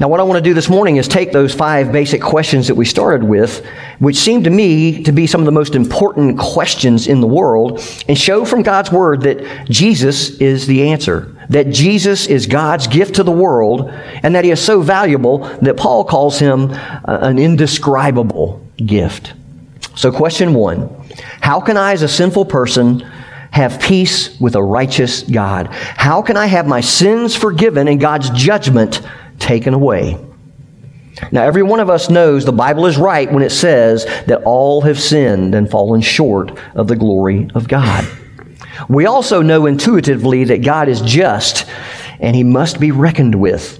Now, 0.00 0.08
what 0.08 0.18
I 0.18 0.22
want 0.22 0.42
to 0.42 0.48
do 0.48 0.54
this 0.54 0.70
morning 0.70 0.96
is 0.96 1.06
take 1.06 1.30
those 1.30 1.52
five 1.52 1.92
basic 1.92 2.22
questions 2.22 2.68
that 2.68 2.74
we 2.74 2.86
started 2.86 3.22
with, 3.22 3.62
which 3.98 4.16
seem 4.16 4.44
to 4.44 4.50
me 4.50 5.02
to 5.02 5.12
be 5.12 5.26
some 5.26 5.42
of 5.42 5.44
the 5.44 5.52
most 5.52 5.74
important 5.74 6.38
questions 6.38 7.06
in 7.06 7.20
the 7.20 7.26
world, 7.26 7.84
and 8.08 8.16
show 8.16 8.46
from 8.46 8.62
God's 8.62 8.90
Word 8.90 9.20
that 9.22 9.66
Jesus 9.68 10.40
is 10.40 10.66
the 10.66 10.88
answer. 10.88 11.36
that 11.50 11.68
Jesus 11.70 12.28
is 12.28 12.46
God's 12.46 12.86
gift 12.86 13.16
to 13.16 13.24
the 13.24 13.32
world 13.32 13.90
and 14.22 14.36
that 14.36 14.44
he 14.44 14.52
is 14.52 14.64
so 14.64 14.82
valuable 14.82 15.38
that 15.62 15.76
Paul 15.76 16.04
calls 16.04 16.38
him 16.38 16.70
uh, 16.70 17.00
an 17.22 17.40
indescribable 17.40 18.64
gift. 18.76 19.34
So, 19.96 20.12
question 20.12 20.54
one 20.54 20.88
How 21.40 21.60
can 21.60 21.76
I, 21.76 21.92
as 21.92 22.02
a 22.02 22.08
sinful 22.08 22.44
person, 22.46 23.00
have 23.50 23.80
peace 23.80 24.40
with 24.40 24.54
a 24.54 24.62
righteous 24.62 25.24
God? 25.24 25.66
How 25.72 26.22
can 26.22 26.36
I 26.36 26.46
have 26.46 26.68
my 26.68 26.80
sins 26.80 27.34
forgiven 27.34 27.88
and 27.88 28.00
God's 28.00 28.30
judgment 28.30 29.02
taken 29.40 29.74
away? 29.74 30.16
Now, 31.32 31.42
every 31.42 31.62
one 31.62 31.80
of 31.80 31.90
us 31.90 32.08
knows 32.08 32.44
the 32.44 32.52
Bible 32.52 32.86
is 32.86 32.96
right 32.96 33.30
when 33.30 33.42
it 33.42 33.50
says 33.50 34.04
that 34.26 34.42
all 34.44 34.80
have 34.82 34.98
sinned 34.98 35.54
and 35.54 35.70
fallen 35.70 36.00
short 36.00 36.58
of 36.74 36.88
the 36.88 36.96
glory 36.96 37.48
of 37.54 37.68
God. 37.68 38.06
We 38.88 39.06
also 39.06 39.42
know 39.42 39.66
intuitively 39.66 40.44
that 40.44 40.64
God 40.64 40.88
is 40.88 41.00
just 41.02 41.66
and 42.20 42.34
he 42.36 42.44
must 42.44 42.80
be 42.80 42.90
reckoned 42.90 43.34
with. 43.34 43.78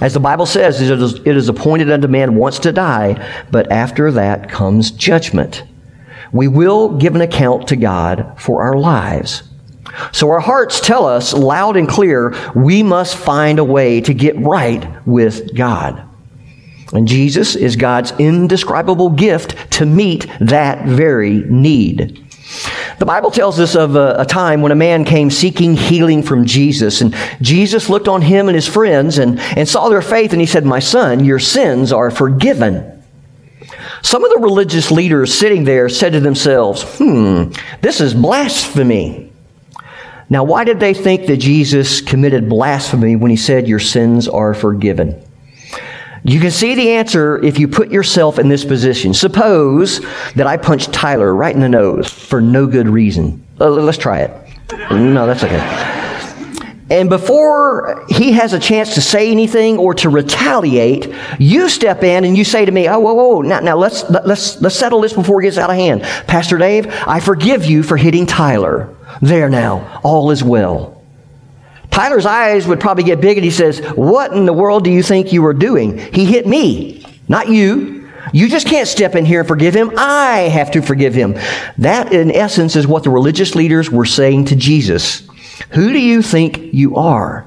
As 0.00 0.14
the 0.14 0.20
Bible 0.20 0.46
says, 0.46 0.80
it 0.80 1.00
is, 1.00 1.14
it 1.14 1.36
is 1.36 1.48
appointed 1.48 1.90
unto 1.90 2.08
man 2.08 2.34
once 2.34 2.58
to 2.60 2.72
die, 2.72 3.44
but 3.50 3.70
after 3.70 4.10
that 4.12 4.48
comes 4.50 4.90
judgment. 4.90 5.64
We 6.32 6.48
will 6.48 6.96
give 6.96 7.14
an 7.14 7.20
account 7.20 7.68
to 7.68 7.76
God 7.76 8.34
for 8.38 8.62
our 8.62 8.76
lives. 8.76 9.42
So 10.12 10.30
our 10.30 10.40
hearts 10.40 10.80
tell 10.80 11.06
us 11.06 11.32
loud 11.32 11.76
and 11.76 11.88
clear 11.88 12.34
we 12.54 12.82
must 12.82 13.16
find 13.16 13.58
a 13.58 13.64
way 13.64 14.00
to 14.02 14.14
get 14.14 14.38
right 14.38 14.86
with 15.06 15.54
God. 15.54 16.08
And 16.92 17.08
Jesus 17.08 17.56
is 17.56 17.76
God's 17.76 18.12
indescribable 18.18 19.10
gift 19.10 19.72
to 19.72 19.86
meet 19.86 20.26
that 20.40 20.86
very 20.86 21.40
need. 21.40 22.18
The 22.98 23.06
Bible 23.06 23.30
tells 23.30 23.58
us 23.58 23.74
of 23.74 23.96
a, 23.96 24.16
a, 24.18 24.26
time 24.26 24.60
when 24.60 24.72
a 24.72 24.76
man 24.76 25.04
came 25.04 25.30
seeking 25.30 25.74
healing 25.74 26.22
from 26.22 26.44
Jesus, 26.44 27.00
and 27.00 27.16
Jesus 27.40 27.88
looked 27.88 28.08
on 28.08 28.20
him 28.20 28.48
and 28.48 28.54
his 28.54 28.68
friends 28.68 29.18
and, 29.18 29.40
and 29.40 29.66
saw 29.66 29.88
their 29.88 30.02
faith, 30.02 30.32
and 30.32 30.40
he 30.40 30.46
said, 30.46 30.66
My 30.66 30.78
son, 30.78 31.24
your 31.24 31.38
sins 31.38 31.92
are 31.92 32.10
forgiven. 32.10 33.02
Some 34.02 34.22
of 34.22 34.30
the 34.30 34.40
religious 34.40 34.90
leaders 34.90 35.36
sitting 35.36 35.64
there 35.64 35.88
said 35.88 36.12
to 36.12 36.20
themselves, 36.20 36.82
Hmm, 36.98 37.52
this 37.80 38.00
is 38.00 38.12
blasphemy. 38.12 39.31
Now, 40.32 40.44
why 40.44 40.64
did 40.64 40.80
they 40.80 40.94
think 40.94 41.26
that 41.26 41.36
Jesus 41.36 42.00
committed 42.00 42.48
blasphemy 42.48 43.16
when 43.16 43.30
he 43.30 43.36
said, 43.36 43.68
Your 43.68 43.78
sins 43.78 44.26
are 44.26 44.54
forgiven? 44.54 45.22
You 46.24 46.40
can 46.40 46.50
see 46.50 46.74
the 46.74 46.92
answer 46.92 47.36
if 47.44 47.58
you 47.58 47.68
put 47.68 47.90
yourself 47.90 48.38
in 48.38 48.48
this 48.48 48.64
position. 48.64 49.12
Suppose 49.12 50.00
that 50.34 50.46
I 50.46 50.56
punch 50.56 50.86
Tyler 50.86 51.34
right 51.34 51.54
in 51.54 51.60
the 51.60 51.68
nose 51.68 52.10
for 52.10 52.40
no 52.40 52.66
good 52.66 52.88
reason. 52.88 53.46
Uh, 53.60 53.68
let's 53.68 53.98
try 53.98 54.20
it. 54.20 54.30
No, 54.90 55.26
that's 55.26 55.44
okay. 55.44 55.60
And 56.88 57.10
before 57.10 58.06
he 58.08 58.32
has 58.32 58.54
a 58.54 58.58
chance 58.58 58.94
to 58.94 59.02
say 59.02 59.30
anything 59.30 59.76
or 59.76 59.92
to 59.96 60.08
retaliate, 60.08 61.14
you 61.38 61.68
step 61.68 62.02
in 62.02 62.24
and 62.24 62.38
you 62.38 62.44
say 62.44 62.64
to 62.64 62.72
me, 62.72 62.88
"Oh, 62.88 63.00
whoa, 63.00 63.12
whoa! 63.12 63.40
Now, 63.42 63.60
now 63.60 63.76
let's 63.76 64.08
let's 64.08 64.62
let's 64.62 64.76
settle 64.76 65.02
this 65.02 65.12
before 65.12 65.42
it 65.42 65.44
gets 65.44 65.58
out 65.58 65.68
of 65.68 65.76
hand." 65.76 66.02
Pastor 66.26 66.56
Dave, 66.56 66.86
I 67.06 67.20
forgive 67.20 67.66
you 67.66 67.82
for 67.82 67.98
hitting 67.98 68.24
Tyler. 68.24 68.88
There 69.22 69.48
now, 69.48 70.00
all 70.02 70.32
is 70.32 70.42
well. 70.42 71.00
Tyler's 71.92 72.26
eyes 72.26 72.66
would 72.66 72.80
probably 72.80 73.04
get 73.04 73.20
big 73.20 73.38
and 73.38 73.44
he 73.44 73.50
says, 73.50 73.78
What 73.94 74.32
in 74.32 74.46
the 74.46 74.52
world 74.52 74.82
do 74.82 74.90
you 74.90 75.02
think 75.02 75.32
you 75.32 75.42
were 75.42 75.54
doing? 75.54 75.98
He 76.12 76.24
hit 76.24 76.46
me, 76.46 77.04
not 77.28 77.48
you. 77.48 78.10
You 78.32 78.48
just 78.48 78.66
can't 78.66 78.88
step 78.88 79.14
in 79.14 79.24
here 79.24 79.40
and 79.40 79.48
forgive 79.48 79.74
him. 79.74 79.92
I 79.96 80.48
have 80.52 80.72
to 80.72 80.82
forgive 80.82 81.14
him. 81.14 81.34
That, 81.78 82.12
in 82.12 82.32
essence, 82.32 82.76
is 82.76 82.86
what 82.86 83.04
the 83.04 83.10
religious 83.10 83.54
leaders 83.54 83.90
were 83.90 84.06
saying 84.06 84.46
to 84.46 84.56
Jesus. 84.56 85.28
Who 85.70 85.92
do 85.92 85.98
you 85.98 86.22
think 86.22 86.72
you 86.72 86.96
are? 86.96 87.46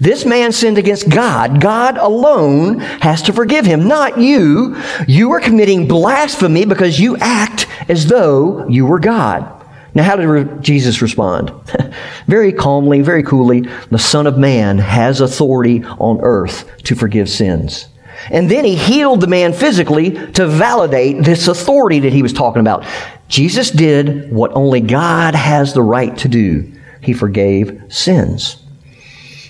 This 0.00 0.24
man 0.24 0.52
sinned 0.52 0.78
against 0.78 1.10
God. 1.10 1.60
God 1.60 1.98
alone 1.98 2.78
has 2.78 3.22
to 3.22 3.32
forgive 3.32 3.66
him, 3.66 3.86
not 3.86 4.18
you. 4.18 4.76
You 5.06 5.32
are 5.32 5.40
committing 5.40 5.86
blasphemy 5.86 6.64
because 6.64 6.98
you 6.98 7.16
act 7.18 7.66
as 7.88 8.06
though 8.06 8.66
you 8.68 8.86
were 8.86 9.00
God. 9.00 9.63
Now, 9.94 10.02
how 10.02 10.16
did 10.16 10.26
re- 10.26 10.60
Jesus 10.60 11.00
respond? 11.00 11.52
very 12.26 12.52
calmly, 12.52 13.00
very 13.00 13.22
coolly, 13.22 13.60
the 13.90 13.98
Son 13.98 14.26
of 14.26 14.36
Man 14.36 14.78
has 14.78 15.20
authority 15.20 15.84
on 15.84 16.20
earth 16.20 16.68
to 16.84 16.94
forgive 16.96 17.28
sins. 17.28 17.86
And 18.30 18.50
then 18.50 18.64
he 18.64 18.74
healed 18.74 19.20
the 19.20 19.26
man 19.26 19.52
physically 19.52 20.12
to 20.32 20.46
validate 20.46 21.22
this 21.22 21.46
authority 21.46 22.00
that 22.00 22.12
he 22.12 22.22
was 22.22 22.32
talking 22.32 22.60
about. 22.60 22.84
Jesus 23.28 23.70
did 23.70 24.32
what 24.32 24.52
only 24.54 24.80
God 24.80 25.34
has 25.34 25.74
the 25.74 25.82
right 25.82 26.16
to 26.18 26.28
do. 26.28 26.72
He 27.00 27.12
forgave 27.12 27.82
sins. 27.88 28.63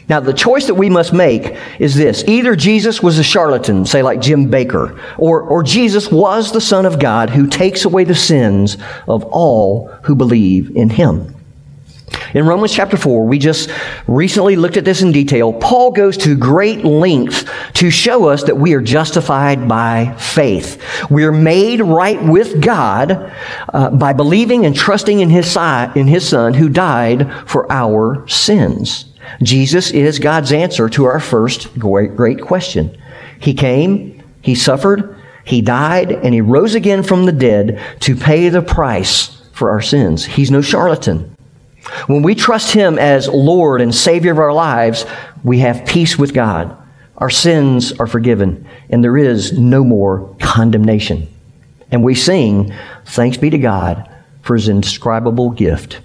Now, 0.09 0.21
the 0.21 0.35
choice 0.35 0.67
that 0.67 0.75
we 0.75 0.91
must 0.91 1.13
make 1.13 1.57
is 1.79 1.95
this. 1.95 2.25
Either 2.27 2.55
Jesus 2.57 3.03
was 3.03 3.19
a 3.19 3.25
charlatan, 3.25 3.87
say 3.87 4.03
like 4.03 4.21
Jim 4.21 4.51
Bakker, 4.51 5.01
or, 5.19 5.41
or 5.43 5.63
Jesus 5.63 6.11
was 6.11 6.53
the 6.53 6.61
Son 6.61 6.85
of 6.85 6.99
God 6.99 7.31
who 7.31 7.47
takes 7.47 7.85
away 7.85 8.05
the 8.05 8.15
sins 8.15 8.77
of 9.09 9.25
all 9.25 9.89
who 10.03 10.15
believe 10.15 10.77
in 10.77 10.91
him. 10.91 11.35
In 12.35 12.47
Romans 12.47 12.73
chapter 12.73 12.97
4, 12.97 13.27
we 13.27 13.39
just 13.39 13.71
recently 14.07 14.57
looked 14.57 14.77
at 14.77 14.85
this 14.85 15.03
in 15.03 15.13
detail. 15.13 15.53
Paul 15.53 15.91
goes 15.93 16.17
to 16.19 16.37
great 16.37 16.85
lengths 16.85 17.45
to 17.75 17.91
show 17.91 18.29
us 18.29 18.45
that 18.45 18.57
we 18.57 18.75
are 18.75 18.81
justified 18.81 19.69
by 19.69 20.15
faith. 20.19 20.83
We 21.11 21.25
are 21.25 21.33
made 21.33 21.81
right 21.81 22.23
with 22.23 22.61
God 22.61 23.33
uh, 23.73 23.91
by 23.91 24.13
believing 24.13 24.67
and 24.67 24.77
trusting 24.77 25.21
in 25.21 25.31
his, 25.31 25.57
in 25.57 26.07
his 26.07 26.29
Son 26.29 26.55
who 26.55 26.69
died 26.69 27.33
for 27.49 27.71
our 27.71 28.27
sins. 28.29 29.07
Jesus 29.43 29.91
is 29.91 30.19
God's 30.19 30.53
answer 30.53 30.89
to 30.91 31.05
our 31.05 31.21
first 31.21 31.79
great, 31.79 32.17
great 32.17 32.41
question. 32.41 32.97
He 33.39 33.55
came, 33.55 34.23
He 34.43 34.55
suffered, 34.55 35.17
He 35.45 35.61
died, 35.61 36.13
and 36.13 36.35
He 36.35 36.41
rose 36.41 36.75
again 36.75 37.03
from 37.03 37.25
the 37.25 37.33
dead 37.33 37.81
to 38.01 38.17
pay 38.17 38.49
the 38.49 38.63
price 38.63 39.43
for 39.53 39.71
our 39.71 39.83
sins. 39.83 40.25
He's 40.25 40.51
no 40.51 40.63
charlatan. 40.63 41.37
When 42.07 42.23
we 42.23 42.35
trust 42.35 42.73
Him 42.73 42.99
as 42.99 43.29
Lord 43.29 43.81
and 43.81 43.95
Savior 43.95 44.33
of 44.33 44.39
our 44.39 44.53
lives, 44.53 45.05
we 45.43 45.59
have 45.61 45.87
peace 45.87 46.19
with 46.19 46.35
God. 46.35 46.77
Our 47.19 47.31
sins 47.31 47.93
are 47.93 48.07
forgiven, 48.07 48.67
and 48.91 49.05
there 49.05 49.17
is 49.17 49.53
no 49.53 49.85
more 49.85 50.35
condemnation. 50.41 51.29
And 51.91 52.03
we 52.03 52.15
sing, 52.15 52.75
Thanks 53.05 53.37
be 53.37 53.51
to 53.51 53.59
God 53.59 54.11
for 54.43 54.57
His 54.57 54.69
indescribable 54.69 55.51
gift. 55.51 56.01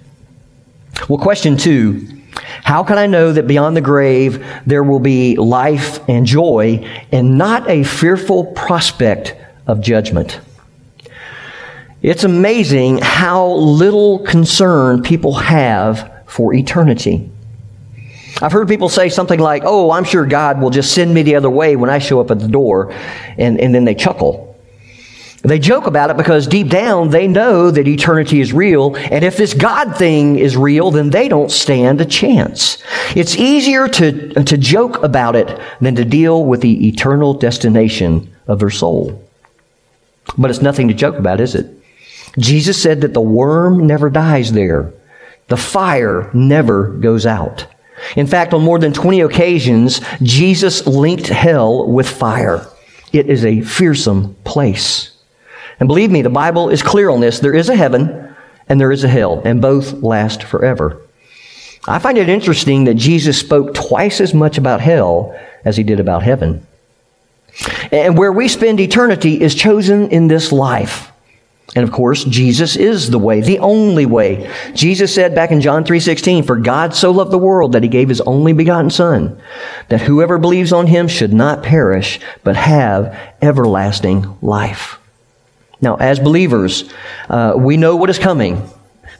Well, 1.08 1.18
question 1.18 1.56
two 1.56 2.19
how 2.64 2.84
can 2.84 2.98
I 2.98 3.06
know 3.06 3.32
that 3.32 3.46
beyond 3.46 3.76
the 3.76 3.80
grave 3.80 4.44
there 4.66 4.82
will 4.82 5.00
be 5.00 5.36
life 5.36 6.00
and 6.08 6.26
joy 6.26 6.86
and 7.12 7.38
not 7.38 7.68
a 7.68 7.84
fearful 7.84 8.46
prospect 8.46 9.34
of 9.66 9.80
judgment? 9.80 10.40
It's 12.02 12.24
amazing 12.24 12.98
how 12.98 13.48
little 13.48 14.20
concern 14.20 15.02
people 15.02 15.34
have 15.34 16.24
for 16.26 16.54
eternity. 16.54 17.30
I've 18.40 18.52
heard 18.52 18.68
people 18.68 18.88
say 18.88 19.10
something 19.10 19.38
like, 19.38 19.62
Oh, 19.66 19.90
I'm 19.90 20.04
sure 20.04 20.24
God 20.24 20.60
will 20.60 20.70
just 20.70 20.94
send 20.94 21.12
me 21.12 21.22
the 21.22 21.34
other 21.34 21.50
way 21.50 21.76
when 21.76 21.90
I 21.90 21.98
show 21.98 22.20
up 22.20 22.30
at 22.30 22.38
the 22.38 22.48
door. 22.48 22.92
And, 23.36 23.60
and 23.60 23.74
then 23.74 23.84
they 23.84 23.94
chuckle. 23.94 24.49
They 25.42 25.58
joke 25.58 25.86
about 25.86 26.10
it 26.10 26.18
because 26.18 26.46
deep 26.46 26.68
down 26.68 27.08
they 27.08 27.26
know 27.26 27.70
that 27.70 27.88
eternity 27.88 28.40
is 28.40 28.52
real, 28.52 28.94
and 28.96 29.24
if 29.24 29.38
this 29.38 29.54
God 29.54 29.96
thing 29.96 30.38
is 30.38 30.56
real, 30.56 30.90
then 30.90 31.08
they 31.08 31.28
don't 31.28 31.50
stand 31.50 32.00
a 32.00 32.04
chance. 32.04 32.82
It's 33.16 33.36
easier 33.36 33.88
to, 33.88 34.44
to 34.44 34.58
joke 34.58 35.02
about 35.02 35.36
it 35.36 35.58
than 35.80 35.94
to 35.96 36.04
deal 36.04 36.44
with 36.44 36.60
the 36.60 36.88
eternal 36.88 37.32
destination 37.32 38.30
of 38.46 38.58
their 38.58 38.70
soul. 38.70 39.26
But 40.36 40.50
it's 40.50 40.60
nothing 40.60 40.88
to 40.88 40.94
joke 40.94 41.16
about, 41.16 41.40
is 41.40 41.54
it? 41.54 41.74
Jesus 42.38 42.80
said 42.80 43.00
that 43.00 43.14
the 43.14 43.20
worm 43.20 43.86
never 43.86 44.10
dies 44.10 44.52
there. 44.52 44.92
The 45.48 45.56
fire 45.56 46.30
never 46.34 46.88
goes 46.88 47.24
out. 47.24 47.66
In 48.14 48.26
fact, 48.26 48.52
on 48.52 48.62
more 48.62 48.78
than 48.78 48.92
20 48.92 49.20
occasions, 49.22 50.00
Jesus 50.22 50.86
linked 50.86 51.28
hell 51.28 51.90
with 51.90 52.08
fire. 52.08 52.66
It 53.12 53.26
is 53.26 53.44
a 53.44 53.62
fearsome 53.62 54.34
place. 54.44 55.10
And 55.80 55.88
believe 55.88 56.10
me, 56.10 56.22
the 56.22 56.30
Bible 56.30 56.68
is 56.68 56.82
clear 56.82 57.10
on 57.10 57.20
this. 57.20 57.40
There 57.40 57.54
is 57.54 57.68
a 57.68 57.76
heaven 57.76 58.28
and 58.68 58.80
there 58.80 58.92
is 58.92 59.02
a 59.02 59.08
hell, 59.08 59.42
and 59.44 59.60
both 59.60 59.94
last 59.94 60.44
forever. 60.44 60.98
I 61.88 61.98
find 61.98 62.16
it 62.16 62.28
interesting 62.28 62.84
that 62.84 62.94
Jesus 62.94 63.36
spoke 63.36 63.74
twice 63.74 64.20
as 64.20 64.32
much 64.32 64.58
about 64.58 64.80
hell 64.80 65.34
as 65.64 65.76
he 65.76 65.82
did 65.82 65.98
about 65.98 66.22
heaven. 66.22 66.64
And 67.90 68.16
where 68.16 68.30
we 68.30 68.46
spend 68.46 68.78
eternity 68.78 69.40
is 69.40 69.56
chosen 69.56 70.10
in 70.10 70.28
this 70.28 70.52
life. 70.52 71.10
And 71.74 71.82
of 71.82 71.90
course, 71.90 72.22
Jesus 72.22 72.76
is 72.76 73.10
the 73.10 73.18
way, 73.18 73.40
the 73.40 73.58
only 73.58 74.06
way. 74.06 74.48
Jesus 74.72 75.12
said 75.12 75.34
back 75.34 75.50
in 75.50 75.60
John 75.60 75.82
3:16, 75.82 76.44
"For 76.44 76.56
God 76.56 76.94
so 76.94 77.10
loved 77.10 77.32
the 77.32 77.38
world 77.38 77.72
that 77.72 77.82
he 77.82 77.88
gave 77.88 78.08
his 78.08 78.20
only 78.20 78.52
begotten 78.52 78.90
son, 78.90 79.36
that 79.88 80.02
whoever 80.02 80.38
believes 80.38 80.72
on 80.72 80.86
him 80.86 81.08
should 81.08 81.32
not 81.32 81.64
perish, 81.64 82.20
but 82.44 82.54
have 82.54 83.12
everlasting 83.42 84.26
life." 84.42 84.99
Now, 85.80 85.96
as 85.96 86.18
believers, 86.18 86.92
uh, 87.28 87.54
we 87.56 87.76
know 87.76 87.96
what 87.96 88.10
is 88.10 88.18
coming. 88.18 88.68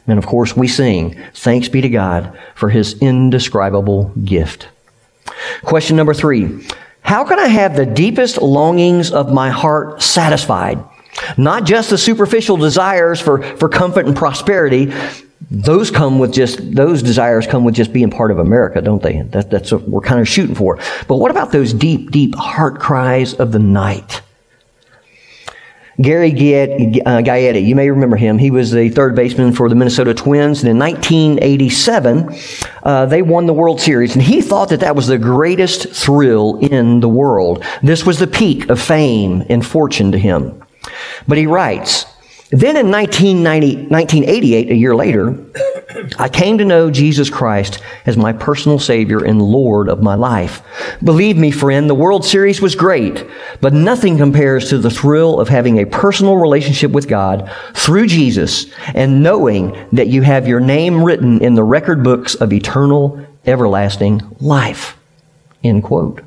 And 0.07 0.17
of 0.17 0.25
course, 0.25 0.55
we 0.55 0.67
sing, 0.67 1.17
Thanks 1.33 1.69
be 1.69 1.81
to 1.81 1.89
God 1.89 2.37
for 2.55 2.69
his 2.69 2.99
indescribable 2.99 4.11
gift. 4.23 4.67
Question 5.63 5.95
number 5.95 6.13
three 6.13 6.65
How 7.01 7.23
can 7.23 7.39
I 7.39 7.47
have 7.47 7.75
the 7.75 7.85
deepest 7.85 8.41
longings 8.41 9.11
of 9.11 9.31
my 9.31 9.49
heart 9.49 10.01
satisfied? 10.01 10.83
Not 11.37 11.65
just 11.65 11.89
the 11.89 11.97
superficial 11.97 12.57
desires 12.57 13.19
for, 13.19 13.43
for 13.57 13.69
comfort 13.69 14.05
and 14.05 14.15
prosperity. 14.15 14.93
Those 15.49 15.91
come 15.91 16.19
with 16.19 16.33
just, 16.33 16.75
those 16.75 17.03
desires 17.03 17.45
come 17.45 17.65
with 17.65 17.75
just 17.75 17.91
being 17.91 18.09
part 18.09 18.31
of 18.31 18.39
America, 18.39 18.81
don't 18.81 19.01
they? 19.01 19.21
That, 19.23 19.49
that's 19.49 19.71
what 19.71 19.81
we're 19.81 20.01
kind 20.01 20.21
of 20.21 20.27
shooting 20.27 20.55
for. 20.55 20.79
But 21.07 21.17
what 21.17 21.31
about 21.31 21.51
those 21.51 21.73
deep, 21.73 22.11
deep 22.11 22.35
heart 22.35 22.79
cries 22.79 23.33
of 23.33 23.51
the 23.51 23.59
night? 23.59 24.21
Gary 26.01 26.31
uh, 26.31 27.21
Gaetti, 27.21 27.65
you 27.65 27.75
may 27.75 27.89
remember 27.89 28.15
him. 28.15 28.37
He 28.37 28.51
was 28.51 28.71
the 28.71 28.89
third 28.89 29.15
baseman 29.15 29.53
for 29.53 29.69
the 29.69 29.75
Minnesota 29.75 30.13
Twins. 30.13 30.61
And 30.61 30.69
in 30.69 30.79
1987, 30.79 32.29
uh, 32.83 33.05
they 33.05 33.21
won 33.21 33.45
the 33.45 33.53
World 33.53 33.79
Series. 33.79 34.13
And 34.13 34.23
he 34.23 34.41
thought 34.41 34.69
that 34.69 34.79
that 34.81 34.95
was 34.95 35.07
the 35.07 35.17
greatest 35.17 35.89
thrill 35.89 36.57
in 36.57 36.99
the 36.99 37.09
world. 37.09 37.63
This 37.83 38.05
was 38.05 38.19
the 38.19 38.27
peak 38.27 38.69
of 38.69 38.81
fame 38.81 39.43
and 39.49 39.65
fortune 39.65 40.11
to 40.11 40.17
him. 40.17 40.63
But 41.27 41.37
he 41.37 41.47
writes, 41.47 42.05
then 42.51 42.75
in 42.75 42.91
1988, 42.91 44.71
a 44.71 44.75
year 44.75 44.93
later, 44.93 45.37
I 46.19 46.27
came 46.27 46.57
to 46.57 46.65
know 46.65 46.91
Jesus 46.91 47.29
Christ 47.29 47.81
as 48.05 48.17
my 48.17 48.33
personal 48.33 48.77
Savior 48.77 49.23
and 49.23 49.41
Lord 49.41 49.87
of 49.87 50.03
my 50.03 50.15
life. 50.15 50.61
Believe 51.01 51.37
me, 51.37 51.51
friend, 51.51 51.89
the 51.89 51.95
World 51.95 52.25
Series 52.25 52.61
was 52.61 52.75
great, 52.75 53.25
but 53.61 53.71
nothing 53.73 54.17
compares 54.17 54.69
to 54.69 54.77
the 54.77 54.89
thrill 54.89 55.39
of 55.39 55.47
having 55.47 55.79
a 55.79 55.85
personal 55.85 56.35
relationship 56.37 56.91
with 56.91 57.07
God 57.07 57.49
through 57.73 58.07
Jesus 58.07 58.65
and 58.93 59.23
knowing 59.23 59.87
that 59.93 60.09
you 60.09 60.21
have 60.21 60.45
your 60.45 60.59
name 60.59 61.03
written 61.03 61.41
in 61.41 61.55
the 61.55 61.63
record 61.63 62.03
books 62.03 62.35
of 62.35 62.51
eternal, 62.51 63.25
everlasting 63.45 64.21
life. 64.41 64.97
End 65.63 65.83
quote. 65.83 66.21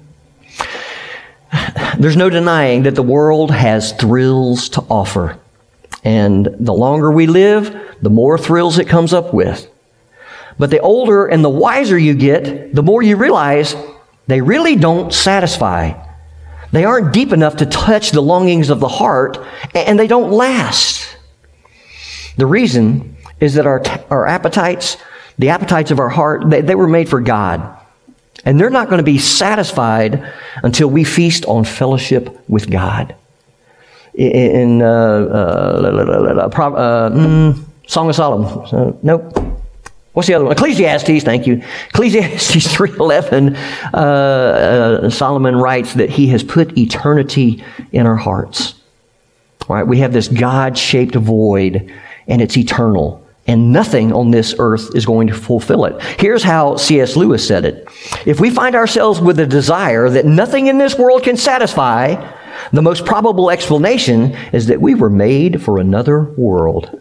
There's 1.98 2.16
no 2.16 2.30
denying 2.30 2.84
that 2.84 2.94
the 2.94 3.02
world 3.02 3.50
has 3.50 3.92
thrills 3.92 4.70
to 4.70 4.80
offer. 4.88 5.38
And 6.04 6.46
the 6.60 6.74
longer 6.74 7.10
we 7.10 7.26
live, 7.26 7.96
the 8.02 8.10
more 8.10 8.36
thrills 8.36 8.78
it 8.78 8.88
comes 8.88 9.12
up 9.12 9.32
with. 9.32 9.68
But 10.58 10.70
the 10.70 10.80
older 10.80 11.26
and 11.26 11.42
the 11.42 11.50
wiser 11.50 11.98
you 11.98 12.14
get, 12.14 12.74
the 12.74 12.82
more 12.82 13.02
you 13.02 13.16
realize 13.16 13.74
they 14.26 14.40
really 14.40 14.76
don't 14.76 15.12
satisfy. 15.12 16.00
They 16.72 16.84
aren't 16.84 17.12
deep 17.12 17.32
enough 17.32 17.56
to 17.56 17.66
touch 17.66 18.10
the 18.10 18.20
longings 18.20 18.70
of 18.70 18.80
the 18.80 18.88
heart, 18.88 19.38
and 19.74 19.98
they 19.98 20.06
don't 20.06 20.30
last. 20.30 21.16
The 22.36 22.46
reason 22.46 23.16
is 23.40 23.54
that 23.54 23.66
our, 23.66 23.82
our 24.10 24.26
appetites, 24.26 24.96
the 25.38 25.50
appetites 25.50 25.90
of 25.90 25.98
our 25.98 26.08
heart, 26.08 26.48
they, 26.48 26.60
they 26.60 26.74
were 26.74 26.88
made 26.88 27.08
for 27.08 27.20
God. 27.20 27.78
And 28.44 28.60
they're 28.60 28.70
not 28.70 28.88
going 28.88 28.98
to 28.98 29.04
be 29.04 29.18
satisfied 29.18 30.32
until 30.62 30.88
we 30.88 31.04
feast 31.04 31.46
on 31.46 31.64
fellowship 31.64 32.38
with 32.48 32.70
God. 32.70 33.14
In 34.14 34.80
Song 37.86 38.08
of 38.08 38.14
Solomon, 38.14 38.98
nope. 39.02 39.38
What's 40.12 40.28
the 40.28 40.34
other 40.34 40.44
one? 40.44 40.52
Ecclesiastes, 40.52 41.24
thank 41.24 41.46
you. 41.46 41.60
Ecclesiastes 41.88 42.68
3.11, 42.76 43.56
uh, 43.92 43.96
uh, 43.96 45.10
Solomon 45.10 45.56
writes 45.56 45.94
that 45.94 46.08
he 46.08 46.28
has 46.28 46.44
put 46.44 46.78
eternity 46.78 47.64
in 47.90 48.06
our 48.06 48.16
hearts. 48.16 48.74
Right, 49.68 49.86
we 49.86 49.98
have 49.98 50.12
this 50.12 50.28
God-shaped 50.28 51.16
void, 51.16 51.92
and 52.28 52.40
it's 52.40 52.56
eternal 52.56 53.24
and 53.46 53.72
nothing 53.72 54.12
on 54.12 54.30
this 54.30 54.54
earth 54.58 54.94
is 54.94 55.04
going 55.04 55.26
to 55.26 55.34
fulfill 55.34 55.84
it. 55.84 56.00
Here's 56.18 56.42
how 56.42 56.76
C.S. 56.76 57.16
Lewis 57.16 57.46
said 57.46 57.64
it. 57.64 57.86
If 58.24 58.40
we 58.40 58.50
find 58.50 58.74
ourselves 58.74 59.20
with 59.20 59.38
a 59.38 59.46
desire 59.46 60.08
that 60.08 60.24
nothing 60.24 60.68
in 60.68 60.78
this 60.78 60.96
world 60.96 61.24
can 61.24 61.36
satisfy, 61.36 62.14
the 62.72 62.82
most 62.82 63.04
probable 63.04 63.50
explanation 63.50 64.36
is 64.52 64.66
that 64.66 64.80
we 64.80 64.94
were 64.94 65.10
made 65.10 65.62
for 65.62 65.78
another 65.78 66.22
world. 66.22 67.00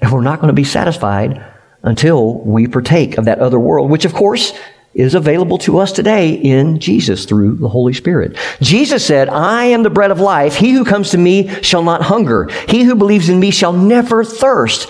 And 0.00 0.12
we're 0.12 0.22
not 0.22 0.40
going 0.40 0.48
to 0.48 0.54
be 0.54 0.64
satisfied 0.64 1.44
until 1.82 2.38
we 2.40 2.66
partake 2.66 3.18
of 3.18 3.26
that 3.26 3.38
other 3.38 3.58
world, 3.58 3.90
which 3.90 4.04
of 4.04 4.14
course 4.14 4.52
is 4.94 5.14
available 5.14 5.58
to 5.58 5.78
us 5.78 5.92
today 5.92 6.30
in 6.30 6.78
Jesus 6.78 7.24
through 7.24 7.56
the 7.56 7.68
Holy 7.68 7.92
Spirit. 7.92 8.38
Jesus 8.60 9.04
said, 9.04 9.28
I 9.28 9.66
am 9.66 9.82
the 9.82 9.90
bread 9.90 10.10
of 10.10 10.20
life. 10.20 10.54
He 10.56 10.72
who 10.72 10.84
comes 10.84 11.10
to 11.10 11.18
me 11.18 11.48
shall 11.62 11.82
not 11.82 12.02
hunger. 12.02 12.48
He 12.68 12.84
who 12.84 12.94
believes 12.94 13.28
in 13.28 13.40
me 13.40 13.50
shall 13.50 13.72
never 13.72 14.24
thirst. 14.24 14.88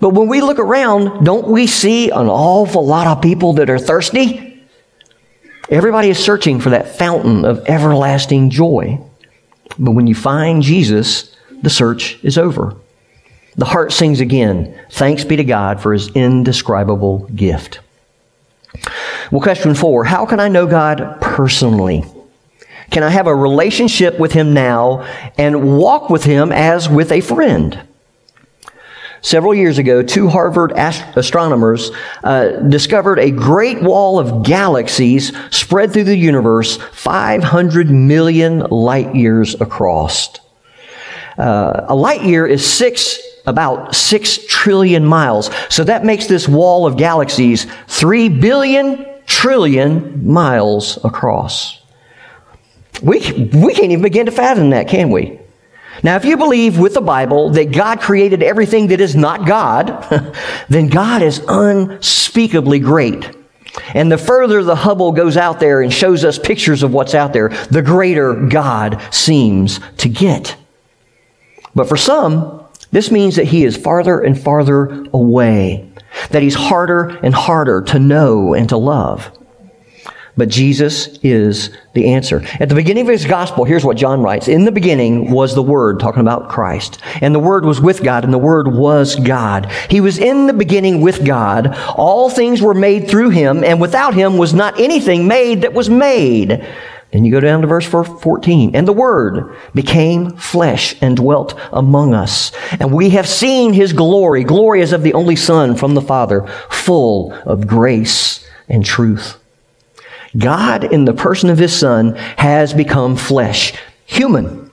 But 0.00 0.10
when 0.10 0.28
we 0.28 0.40
look 0.40 0.58
around, 0.58 1.24
don't 1.24 1.48
we 1.48 1.66
see 1.66 2.10
an 2.10 2.26
awful 2.28 2.84
lot 2.84 3.06
of 3.06 3.22
people 3.22 3.54
that 3.54 3.70
are 3.70 3.78
thirsty? 3.78 4.53
Everybody 5.70 6.08
is 6.08 6.18
searching 6.18 6.60
for 6.60 6.70
that 6.70 6.96
fountain 6.96 7.44
of 7.44 7.64
everlasting 7.68 8.50
joy. 8.50 9.00
But 9.78 9.92
when 9.92 10.06
you 10.06 10.14
find 10.14 10.62
Jesus, 10.62 11.34
the 11.62 11.70
search 11.70 12.18
is 12.22 12.36
over. 12.36 12.76
The 13.56 13.64
heart 13.64 13.92
sings 13.92 14.20
again, 14.20 14.78
Thanks 14.90 15.24
be 15.24 15.36
to 15.36 15.44
God 15.44 15.80
for 15.80 15.92
his 15.92 16.08
indescribable 16.08 17.20
gift. 17.34 17.80
Well, 19.30 19.40
question 19.40 19.74
four 19.74 20.04
How 20.04 20.26
can 20.26 20.40
I 20.40 20.48
know 20.48 20.66
God 20.66 21.20
personally? 21.20 22.04
Can 22.90 23.02
I 23.02 23.08
have 23.08 23.26
a 23.26 23.34
relationship 23.34 24.18
with 24.18 24.32
him 24.32 24.52
now 24.52 25.02
and 25.38 25.78
walk 25.78 26.10
with 26.10 26.24
him 26.24 26.52
as 26.52 26.88
with 26.88 27.10
a 27.10 27.20
friend? 27.20 27.80
Several 29.24 29.54
years 29.54 29.78
ago, 29.78 30.02
two 30.02 30.28
Harvard 30.28 30.72
ast- 30.72 31.16
astronomers 31.16 31.90
uh, 32.22 32.48
discovered 32.68 33.18
a 33.18 33.30
great 33.30 33.82
wall 33.82 34.18
of 34.18 34.42
galaxies 34.42 35.32
spread 35.48 35.94
through 35.94 36.04
the 36.04 36.14
universe 36.14 36.76
500 36.92 37.90
million 37.90 38.58
light 38.58 39.14
years 39.14 39.58
across. 39.62 40.28
Uh, 41.38 41.86
a 41.88 41.94
light 41.94 42.22
year 42.22 42.46
is 42.46 42.70
six, 42.70 43.18
about 43.46 43.94
six 43.94 44.44
trillion 44.46 45.06
miles. 45.06 45.50
So 45.70 45.84
that 45.84 46.04
makes 46.04 46.26
this 46.26 46.46
wall 46.46 46.86
of 46.86 46.98
galaxies 46.98 47.66
three 47.88 48.28
billion 48.28 49.06
trillion 49.24 50.30
miles 50.30 51.02
across. 51.02 51.80
We, 53.02 53.20
we 53.54 53.72
can't 53.72 53.90
even 53.90 54.02
begin 54.02 54.26
to 54.26 54.32
fathom 54.32 54.68
that, 54.70 54.86
can 54.86 55.08
we? 55.08 55.40
Now, 56.02 56.16
if 56.16 56.24
you 56.24 56.36
believe 56.36 56.78
with 56.78 56.94
the 56.94 57.00
Bible 57.00 57.50
that 57.50 57.72
God 57.72 58.00
created 58.00 58.42
everything 58.42 58.88
that 58.88 59.00
is 59.00 59.14
not 59.14 59.46
God, 59.46 60.34
then 60.68 60.88
God 60.88 61.22
is 61.22 61.42
unspeakably 61.46 62.80
great. 62.80 63.30
And 63.94 64.10
the 64.10 64.18
further 64.18 64.62
the 64.62 64.76
Hubble 64.76 65.12
goes 65.12 65.36
out 65.36 65.60
there 65.60 65.82
and 65.82 65.92
shows 65.92 66.24
us 66.24 66.38
pictures 66.38 66.82
of 66.82 66.92
what's 66.92 67.14
out 67.14 67.32
there, 67.32 67.48
the 67.70 67.82
greater 67.82 68.34
God 68.34 69.00
seems 69.12 69.80
to 69.98 70.08
get. 70.08 70.56
But 71.74 71.88
for 71.88 71.96
some, 71.96 72.64
this 72.92 73.10
means 73.10 73.36
that 73.36 73.46
He 73.46 73.64
is 73.64 73.76
farther 73.76 74.20
and 74.20 74.40
farther 74.40 75.06
away, 75.12 75.90
that 76.30 76.42
He's 76.42 76.54
harder 76.54 77.08
and 77.22 77.34
harder 77.34 77.82
to 77.82 77.98
know 77.98 78.54
and 78.54 78.68
to 78.68 78.76
love. 78.76 79.36
But 80.36 80.48
Jesus 80.48 81.18
is 81.22 81.70
the 81.92 82.12
answer. 82.12 82.42
At 82.58 82.68
the 82.68 82.74
beginning 82.74 83.02
of 83.02 83.12
his 83.12 83.24
gospel, 83.24 83.64
here's 83.64 83.84
what 83.84 83.96
John 83.96 84.20
writes. 84.20 84.48
In 84.48 84.64
the 84.64 84.72
beginning 84.72 85.30
was 85.30 85.54
the 85.54 85.62
Word, 85.62 86.00
talking 86.00 86.22
about 86.22 86.48
Christ. 86.48 87.00
And 87.20 87.32
the 87.32 87.40
Word 87.40 87.64
was 87.64 87.80
with 87.80 88.02
God, 88.02 88.24
and 88.24 88.32
the 88.32 88.38
Word 88.38 88.66
was 88.74 89.14
God. 89.14 89.70
He 89.88 90.00
was 90.00 90.18
in 90.18 90.46
the 90.48 90.52
beginning 90.52 91.00
with 91.00 91.24
God. 91.24 91.76
All 91.96 92.30
things 92.30 92.60
were 92.60 92.74
made 92.74 93.08
through 93.08 93.30
him, 93.30 93.62
and 93.62 93.80
without 93.80 94.14
him 94.14 94.36
was 94.36 94.52
not 94.52 94.80
anything 94.80 95.28
made 95.28 95.62
that 95.62 95.72
was 95.72 95.88
made. 95.88 96.66
Then 97.12 97.24
you 97.24 97.30
go 97.30 97.38
down 97.38 97.60
to 97.60 97.68
verse 97.68 97.86
14. 97.86 98.74
And 98.74 98.88
the 98.88 98.92
Word 98.92 99.56
became 99.72 100.36
flesh 100.36 100.96
and 101.00 101.16
dwelt 101.16 101.56
among 101.72 102.12
us. 102.12 102.50
And 102.72 102.92
we 102.92 103.10
have 103.10 103.28
seen 103.28 103.72
his 103.72 103.92
glory. 103.92 104.42
Glory 104.42 104.82
as 104.82 104.92
of 104.92 105.04
the 105.04 105.14
only 105.14 105.36
Son 105.36 105.76
from 105.76 105.94
the 105.94 106.02
Father, 106.02 106.44
full 106.70 107.32
of 107.32 107.68
grace 107.68 108.44
and 108.68 108.84
truth. 108.84 109.38
God, 110.36 110.84
in 110.84 111.04
the 111.04 111.12
person 111.12 111.50
of 111.50 111.58
his 111.58 111.76
Son, 111.76 112.14
has 112.36 112.74
become 112.74 113.16
flesh, 113.16 113.72
human. 114.06 114.70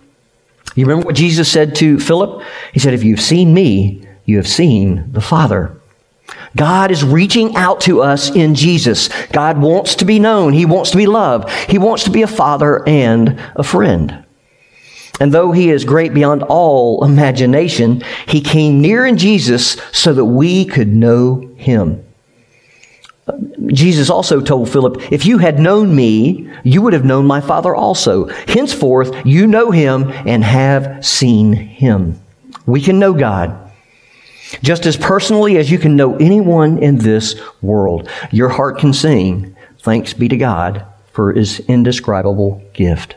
You 0.76 0.86
remember 0.86 1.06
what 1.06 1.16
Jesus 1.16 1.52
said 1.52 1.76
to 1.76 2.00
Philip? 2.00 2.44
He 2.74 2.80
said, 2.80 2.94
If 2.94 3.04
you've 3.04 3.22
seen 3.22 3.54
me, 3.54 4.08
you 4.26 4.38
have 4.38 4.48
seen 4.48 5.12
the 5.12 5.22
Father. 5.22 5.78
God 6.56 6.92
is 6.92 7.04
reaching 7.04 7.56
out 7.56 7.82
to 7.82 8.02
us 8.02 8.30
in 8.30 8.56
Jesus. 8.56 9.10
God 9.28 9.58
wants 9.60 9.96
to 9.96 10.06
be 10.06 10.20
known. 10.20 10.54
He 10.54 10.66
wants 10.66 10.92
to 10.92 10.98
be 10.98 11.08
loved. 11.08 11.50
He 11.70 11.78
wants 11.78 12.04
to 12.06 12.10
be 12.10 12.24
a 12.24 12.28
father 12.28 12.88
and 12.88 13.40
a 13.56 13.64
friend. 13.64 14.26
And 15.20 15.34
though 15.34 15.52
he 15.52 15.70
is 15.70 15.86
great 15.86 16.14
beyond 16.14 16.44
all 16.44 17.06
imagination, 17.06 18.02
he 18.28 18.42
came 18.42 18.82
near 18.82 19.06
in 19.06 19.18
Jesus 19.18 19.80
so 19.92 20.14
that 20.14 20.26
we 20.26 20.66
could 20.66 20.88
know 20.88 21.52
him. 21.56 22.04
Jesus 23.68 24.10
also 24.10 24.42
told 24.42 24.70
Philip, 24.70 25.12
If 25.12 25.26
you 25.26 25.38
had 25.38 25.60
known 25.60 25.96
me, 25.96 26.50
you 26.64 26.82
would 26.82 26.94
have 26.94 27.06
known 27.06 27.26
my 27.26 27.42
Father 27.42 27.76
also. 27.76 28.28
Henceforth, 28.48 29.14
you 29.26 29.48
know 29.48 29.72
him 29.72 30.12
and 30.26 30.44
have 30.44 31.06
seen 31.06 31.54
him. 31.54 32.20
We 32.66 32.82
can 32.82 33.00
know 33.00 33.14
God. 33.14 33.58
just 34.62 34.86
as 34.86 34.98
personally 34.98 35.58
as 35.58 35.72
you 35.72 35.80
can 35.80 35.96
know 35.96 36.18
anyone 36.18 36.78
in 36.80 36.98
this 36.98 37.40
world. 37.62 38.10
Your 38.32 38.50
heart 38.50 38.80
can 38.80 38.92
sing, 38.94 39.56
Thanks 39.80 40.14
be 40.14 40.28
to 40.28 40.38
God 40.38 40.86
for 41.12 41.34
his 41.34 41.60
indescribable 41.62 42.62
gift. 42.74 43.16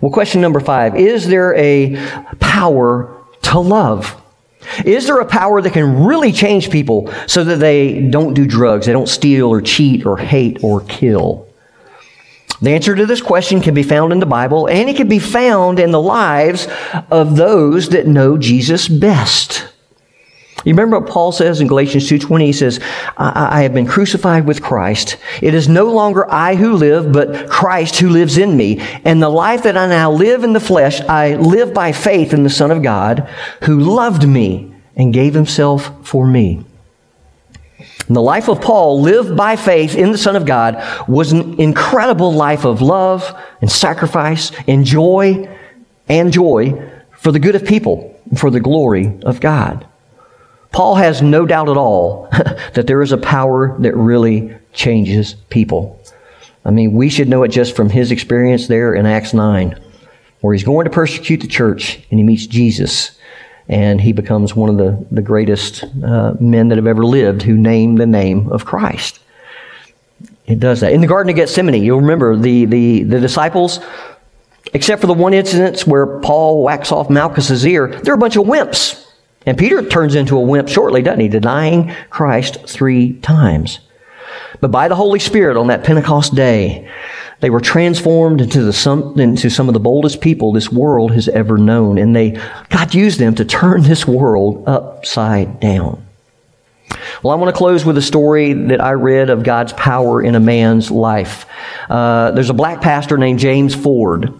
Well, 0.00 0.12
question 0.12 0.40
number 0.40 0.60
five 0.60 0.96
Is 0.96 1.26
there 1.26 1.54
a 1.56 1.96
power 2.38 3.16
to 3.42 3.58
love? 3.58 4.19
Is 4.84 5.06
there 5.06 5.18
a 5.18 5.26
power 5.26 5.62
that 5.62 5.72
can 5.72 6.04
really 6.04 6.32
change 6.32 6.70
people 6.70 7.12
so 7.26 7.44
that 7.44 7.56
they 7.56 8.08
don't 8.08 8.34
do 8.34 8.46
drugs, 8.46 8.86
they 8.86 8.92
don't 8.92 9.08
steal 9.08 9.48
or 9.48 9.60
cheat 9.60 10.04
or 10.04 10.16
hate 10.16 10.62
or 10.62 10.82
kill? 10.82 11.46
The 12.62 12.70
answer 12.70 12.94
to 12.94 13.06
this 13.06 13.22
question 13.22 13.62
can 13.62 13.72
be 13.72 13.82
found 13.82 14.12
in 14.12 14.20
the 14.20 14.26
Bible 14.26 14.66
and 14.66 14.90
it 14.90 14.96
can 14.96 15.08
be 15.08 15.18
found 15.18 15.78
in 15.78 15.92
the 15.92 16.00
lives 16.00 16.68
of 17.10 17.36
those 17.36 17.88
that 17.90 18.06
know 18.06 18.36
Jesus 18.36 18.86
best. 18.86 19.66
You 20.64 20.72
remember 20.72 20.98
what 20.98 21.08
Paul 21.08 21.32
says 21.32 21.60
in 21.60 21.68
Galatians 21.68 22.08
2.20? 22.08 22.44
He 22.44 22.52
says, 22.52 22.80
I, 23.16 23.58
I 23.58 23.62
have 23.62 23.72
been 23.72 23.86
crucified 23.86 24.46
with 24.46 24.62
Christ. 24.62 25.16
It 25.40 25.54
is 25.54 25.68
no 25.68 25.86
longer 25.92 26.30
I 26.30 26.54
who 26.54 26.74
live, 26.74 27.12
but 27.12 27.48
Christ 27.48 27.98
who 27.98 28.10
lives 28.10 28.36
in 28.36 28.56
me. 28.56 28.80
And 29.04 29.22
the 29.22 29.30
life 29.30 29.62
that 29.62 29.76
I 29.76 29.86
now 29.86 30.10
live 30.10 30.44
in 30.44 30.52
the 30.52 30.60
flesh, 30.60 31.00
I 31.00 31.36
live 31.36 31.72
by 31.72 31.92
faith 31.92 32.34
in 32.34 32.42
the 32.42 32.50
Son 32.50 32.70
of 32.70 32.82
God 32.82 33.28
who 33.62 33.80
loved 33.80 34.28
me 34.28 34.74
and 34.96 35.14
gave 35.14 35.32
himself 35.32 36.06
for 36.06 36.26
me. 36.26 36.64
And 38.06 38.16
the 38.16 38.20
life 38.20 38.48
of 38.48 38.60
Paul, 38.60 39.00
lived 39.00 39.36
by 39.36 39.56
faith 39.56 39.94
in 39.94 40.12
the 40.12 40.18
Son 40.18 40.36
of 40.36 40.44
God, 40.44 40.82
was 41.08 41.32
an 41.32 41.58
incredible 41.60 42.32
life 42.32 42.66
of 42.66 42.82
love 42.82 43.40
and 43.62 43.70
sacrifice 43.70 44.52
and 44.66 44.84
joy 44.84 45.48
and 46.08 46.32
joy 46.32 46.90
for 47.12 47.32
the 47.32 47.38
good 47.38 47.54
of 47.54 47.64
people, 47.64 48.20
for 48.36 48.50
the 48.50 48.60
glory 48.60 49.18
of 49.22 49.40
God. 49.40 49.86
Paul 50.72 50.94
has 50.94 51.20
no 51.20 51.46
doubt 51.46 51.68
at 51.68 51.76
all 51.76 52.28
that 52.74 52.86
there 52.86 53.02
is 53.02 53.12
a 53.12 53.18
power 53.18 53.76
that 53.80 53.96
really 53.96 54.54
changes 54.72 55.34
people. 55.50 56.00
I 56.64 56.70
mean, 56.70 56.92
we 56.92 57.08
should 57.08 57.28
know 57.28 57.42
it 57.42 57.48
just 57.48 57.74
from 57.74 57.90
his 57.90 58.10
experience 58.10 58.68
there 58.68 58.94
in 58.94 59.06
Acts 59.06 59.34
9, 59.34 59.80
where 60.40 60.54
he's 60.54 60.64
going 60.64 60.84
to 60.84 60.90
persecute 60.90 61.40
the 61.40 61.48
church 61.48 62.00
and 62.10 62.20
he 62.20 62.24
meets 62.24 62.46
Jesus. 62.46 63.18
And 63.68 64.00
he 64.00 64.12
becomes 64.12 64.54
one 64.54 64.68
of 64.68 64.76
the, 64.78 65.06
the 65.12 65.22
greatest 65.22 65.84
uh, 66.04 66.34
men 66.40 66.68
that 66.68 66.78
have 66.78 66.88
ever 66.88 67.04
lived 67.04 67.42
who 67.42 67.56
named 67.56 67.98
the 67.98 68.06
name 68.06 68.48
of 68.48 68.64
Christ. 68.64 69.20
It 70.46 70.58
does 70.58 70.80
that. 70.80 70.92
In 70.92 71.00
the 71.00 71.06
Garden 71.06 71.30
of 71.30 71.36
Gethsemane, 71.36 71.82
you'll 71.82 72.00
remember 72.00 72.36
the, 72.36 72.64
the, 72.64 73.04
the 73.04 73.20
disciples, 73.20 73.78
except 74.74 75.00
for 75.00 75.06
the 75.06 75.14
one 75.14 75.32
incident 75.32 75.86
where 75.86 76.18
Paul 76.20 76.64
whacks 76.64 76.90
off 76.90 77.08
Malchus's 77.08 77.64
ear, 77.64 78.00
they're 78.02 78.14
a 78.14 78.18
bunch 78.18 78.36
of 78.36 78.44
wimps. 78.46 79.06
And 79.46 79.56
Peter 79.56 79.82
turns 79.86 80.14
into 80.14 80.36
a 80.36 80.40
wimp 80.40 80.68
shortly, 80.68 81.02
doesn't 81.02 81.20
he? 81.20 81.28
Denying 81.28 81.94
Christ 82.10 82.58
three 82.66 83.14
times. 83.20 83.80
But 84.60 84.70
by 84.70 84.88
the 84.88 84.96
Holy 84.96 85.18
Spirit 85.18 85.56
on 85.56 85.68
that 85.68 85.84
Pentecost 85.84 86.34
day, 86.34 86.90
they 87.40 87.50
were 87.50 87.60
transformed 87.60 88.40
into, 88.40 88.62
the 88.62 88.72
some, 88.72 89.18
into 89.18 89.48
some 89.48 89.68
of 89.68 89.72
the 89.72 89.80
boldest 89.80 90.20
people 90.20 90.52
this 90.52 90.70
world 90.70 91.12
has 91.12 91.28
ever 91.28 91.56
known. 91.56 91.96
And 91.96 92.14
they, 92.14 92.40
God 92.68 92.94
used 92.94 93.18
them 93.18 93.34
to 93.36 93.44
turn 93.44 93.82
this 93.82 94.06
world 94.06 94.64
upside 94.68 95.58
down. 95.60 96.06
Well, 97.22 97.32
I 97.32 97.36
want 97.36 97.54
to 97.54 97.56
close 97.56 97.84
with 97.84 97.96
a 97.96 98.02
story 98.02 98.52
that 98.52 98.80
I 98.80 98.92
read 98.92 99.30
of 99.30 99.42
God's 99.42 99.72
power 99.74 100.22
in 100.22 100.34
a 100.34 100.40
man's 100.40 100.90
life. 100.90 101.46
Uh, 101.88 102.32
there's 102.32 102.50
a 102.50 102.54
black 102.54 102.80
pastor 102.80 103.16
named 103.16 103.38
James 103.38 103.74
Ford. 103.74 104.39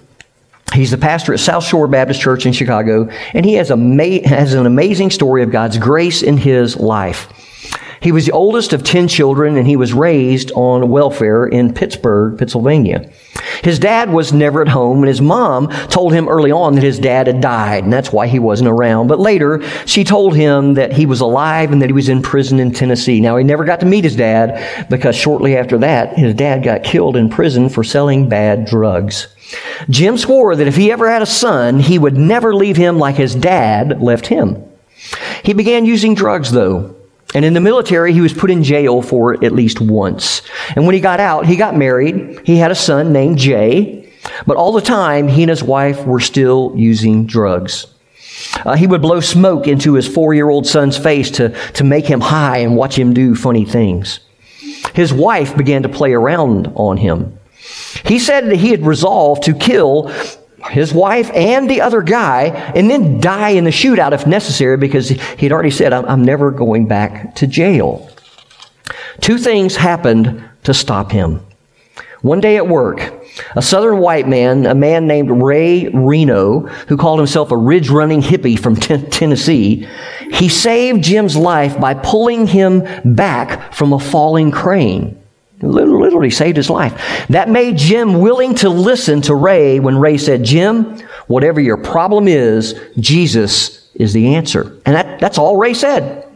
He's 0.73 0.93
the 0.93 0.99
pastor 0.99 1.33
at 1.33 1.41
South 1.41 1.65
Shore 1.65 1.89
Baptist 1.89 2.21
Church 2.21 2.47
in 2.47 2.53
Chicago, 2.53 3.09
and 3.35 3.45
he 3.45 3.55
has, 3.55 3.71
a 3.71 4.29
has 4.29 4.55
an 4.55 4.67
amazing 4.67 5.11
story 5.11 5.43
of 5.43 5.51
God's 5.51 5.79
grace 5.79 6.23
in 6.23 6.37
his 6.37 6.77
life. 6.77 7.29
He 8.01 8.13
was 8.13 8.25
the 8.25 8.33
oldest 8.33 8.73
of 8.73 8.83
10 8.83 9.09
children, 9.09 9.57
and 9.57 9.67
he 9.67 9.77
was 9.77 9.93
raised 9.93 10.53
on 10.53 10.89
welfare 10.89 11.47
in 11.47 11.75
Pittsburgh, 11.75 12.39
Pennsylvania. 12.39 13.11
His 13.63 13.79
dad 13.79 14.11
was 14.11 14.33
never 14.33 14.63
at 14.63 14.69
home, 14.69 14.99
and 14.99 15.09
his 15.09 15.21
mom 15.21 15.69
told 15.89 16.15
him 16.15 16.29
early 16.29 16.51
on 16.51 16.75
that 16.77 16.85
his 16.85 16.99
dad 16.99 17.27
had 17.27 17.43
died, 17.43 17.85
and 17.85 17.93
that's 17.93 18.11
why 18.11 18.27
he 18.27 18.39
wasn't 18.39 18.71
around. 18.71 19.09
But 19.09 19.21
later, 19.21 19.63
she 19.85 20.03
told 20.03 20.35
him 20.35 20.75
that 20.75 20.93
he 20.93 21.05
was 21.05 21.21
alive 21.21 21.73
and 21.73 21.83
that 21.83 21.91
he 21.91 21.95
was 21.95 22.09
in 22.09 22.23
prison 22.23 22.59
in 22.59 22.73
Tennessee. 22.73 23.21
Now, 23.21 23.37
he 23.37 23.45
never 23.45 23.65
got 23.65 23.81
to 23.81 23.87
meet 23.87 24.05
his 24.05 24.17
dad 24.17 24.89
because 24.89 25.15
shortly 25.15 25.57
after 25.57 25.77
that, 25.79 26.17
his 26.17 26.35
dad 26.35 26.63
got 26.63 26.85
killed 26.85 27.17
in 27.17 27.29
prison 27.29 27.69
for 27.69 27.85
selling 27.85 28.31
bad 28.31 28.65
drugs. 28.65 29.29
Jim 29.89 30.17
swore 30.17 30.55
that 30.57 30.67
if 30.67 30.77
he 30.77 30.93
ever 30.93 31.11
had 31.11 31.23
a 31.23 31.27
son, 31.27 31.81
he 31.81 31.99
would 31.99 32.17
never 32.17 32.55
leave 32.55 32.77
him 32.77 32.99
like 32.99 33.17
his 33.17 33.35
dad 33.35 34.01
left 34.01 34.27
him. 34.27 34.63
He 35.43 35.53
began 35.53 35.87
using 35.87 36.15
drugs, 36.15 36.51
though. 36.53 36.95
And 37.35 37.45
in 37.45 37.55
the 37.55 37.61
military, 37.61 38.13
he 38.13 38.21
was 38.21 38.33
put 38.33 38.51
in 38.51 38.65
jail 38.65 39.03
for 39.03 39.35
it 39.35 39.45
at 39.45 39.53
least 39.53 39.81
once. 39.81 40.43
And 40.75 40.85
when 40.85 40.95
he 40.95 41.01
got 41.01 41.21
out, 41.21 41.47
he 41.47 41.57
got 41.57 41.77
married. 41.77 42.41
He 42.45 42.57
had 42.57 42.71
a 42.71 42.77
son 42.77 43.13
named 43.13 43.39
Jay. 43.39 44.13
But 44.47 44.57
all 44.57 44.73
the 44.73 44.81
time, 44.81 45.29
he 45.29 45.43
and 45.43 45.51
his 45.51 45.63
wife 45.63 46.05
were 46.05 46.21
still 46.21 46.73
using 46.77 47.27
drugs. 47.27 47.87
Uh, 48.65 48.75
he 48.75 48.87
would 48.87 49.03
blow 49.03 49.21
smoke 49.21 49.69
into 49.69 49.95
his 49.95 50.09
four 50.09 50.35
year 50.35 50.49
old 50.49 50.67
son's 50.67 50.97
face 50.97 51.31
to, 51.33 51.51
to 51.73 51.85
make 51.85 52.07
him 52.07 52.21
high 52.21 52.59
and 52.59 52.77
watch 52.77 52.99
him 52.99 53.15
do 53.15 53.35
funny 53.35 53.65
things. 53.65 54.21
His 54.95 55.13
wife 55.13 55.57
began 55.57 55.83
to 55.83 55.89
play 55.89 56.13
around 56.13 56.73
on 56.75 56.97
him. 56.97 57.39
He 58.05 58.19
said 58.19 58.47
that 58.47 58.57
he 58.57 58.71
had 58.71 58.85
resolved 58.85 59.45
to 59.45 59.55
kill 59.55 60.13
his 60.71 60.93
wife 60.93 61.31
and 61.35 61.69
the 61.69 61.81
other 61.81 62.03
guy 62.03 62.45
and 62.75 62.91
then 62.91 63.21
die 63.21 63.51
in 63.51 63.65
the 63.65 63.71
shootout 63.71 64.13
if 64.13 64.27
necessary 64.27 64.77
because 64.77 65.09
he'd 65.09 65.53
already 65.53 65.71
said, 65.71 65.93
I'm, 65.93 66.05
I'm 66.05 66.25
never 66.25 66.51
going 66.51 66.87
back 66.87 67.35
to 67.37 67.47
jail. 67.47 68.11
Two 69.21 69.39
things 69.39 69.77
happened 69.77 70.45
to 70.65 70.75
stop 70.75 71.13
him. 71.13 71.41
One 72.23 72.41
day 72.41 72.59
at 72.59 72.69
work, 72.69 73.15
a 73.57 73.63
southern 73.63 73.99
white 73.99 74.29
man, 74.29 74.67
a 74.67 74.75
man 74.75 75.07
named 75.07 75.31
Ray 75.31 75.89
Reno, 75.89 76.61
who 76.89 76.99
called 76.99 77.19
himself 77.19 77.51
a 77.51 77.57
ridge 77.57 77.89
running 77.89 78.21
hippie 78.21 78.59
from 78.59 78.77
t- 78.77 79.03
Tennessee, 79.09 79.89
he 80.31 80.49
saved 80.51 81.03
Jim's 81.03 81.37
life 81.37 81.81
by 81.81 81.95
pulling 81.95 82.47
him 82.47 82.85
back 83.15 83.73
from 83.73 83.95
a 83.95 83.99
falling 83.99 84.51
crane. 84.51 85.20
Literally 85.63 86.31
saved 86.31 86.57
his 86.57 86.71
life. 86.71 87.27
That 87.29 87.49
made 87.49 87.77
Jim 87.77 88.21
willing 88.21 88.55
to 88.57 88.71
listen 88.71 89.21
to 89.23 89.35
Ray 89.35 89.79
when 89.79 89.99
Ray 89.99 90.17
said, 90.17 90.43
Jim, 90.43 90.99
whatever 91.27 91.61
your 91.61 91.77
problem 91.77 92.29
is, 92.29 92.81
Jesus 92.99 93.91
is 93.95 94.13
the 94.13 94.35
answer. 94.35 94.81
And 94.87 94.97
that, 94.97 95.21
that's 95.21 95.37
all 95.37 95.59
Ray 95.59 95.75
said. 95.75 96.27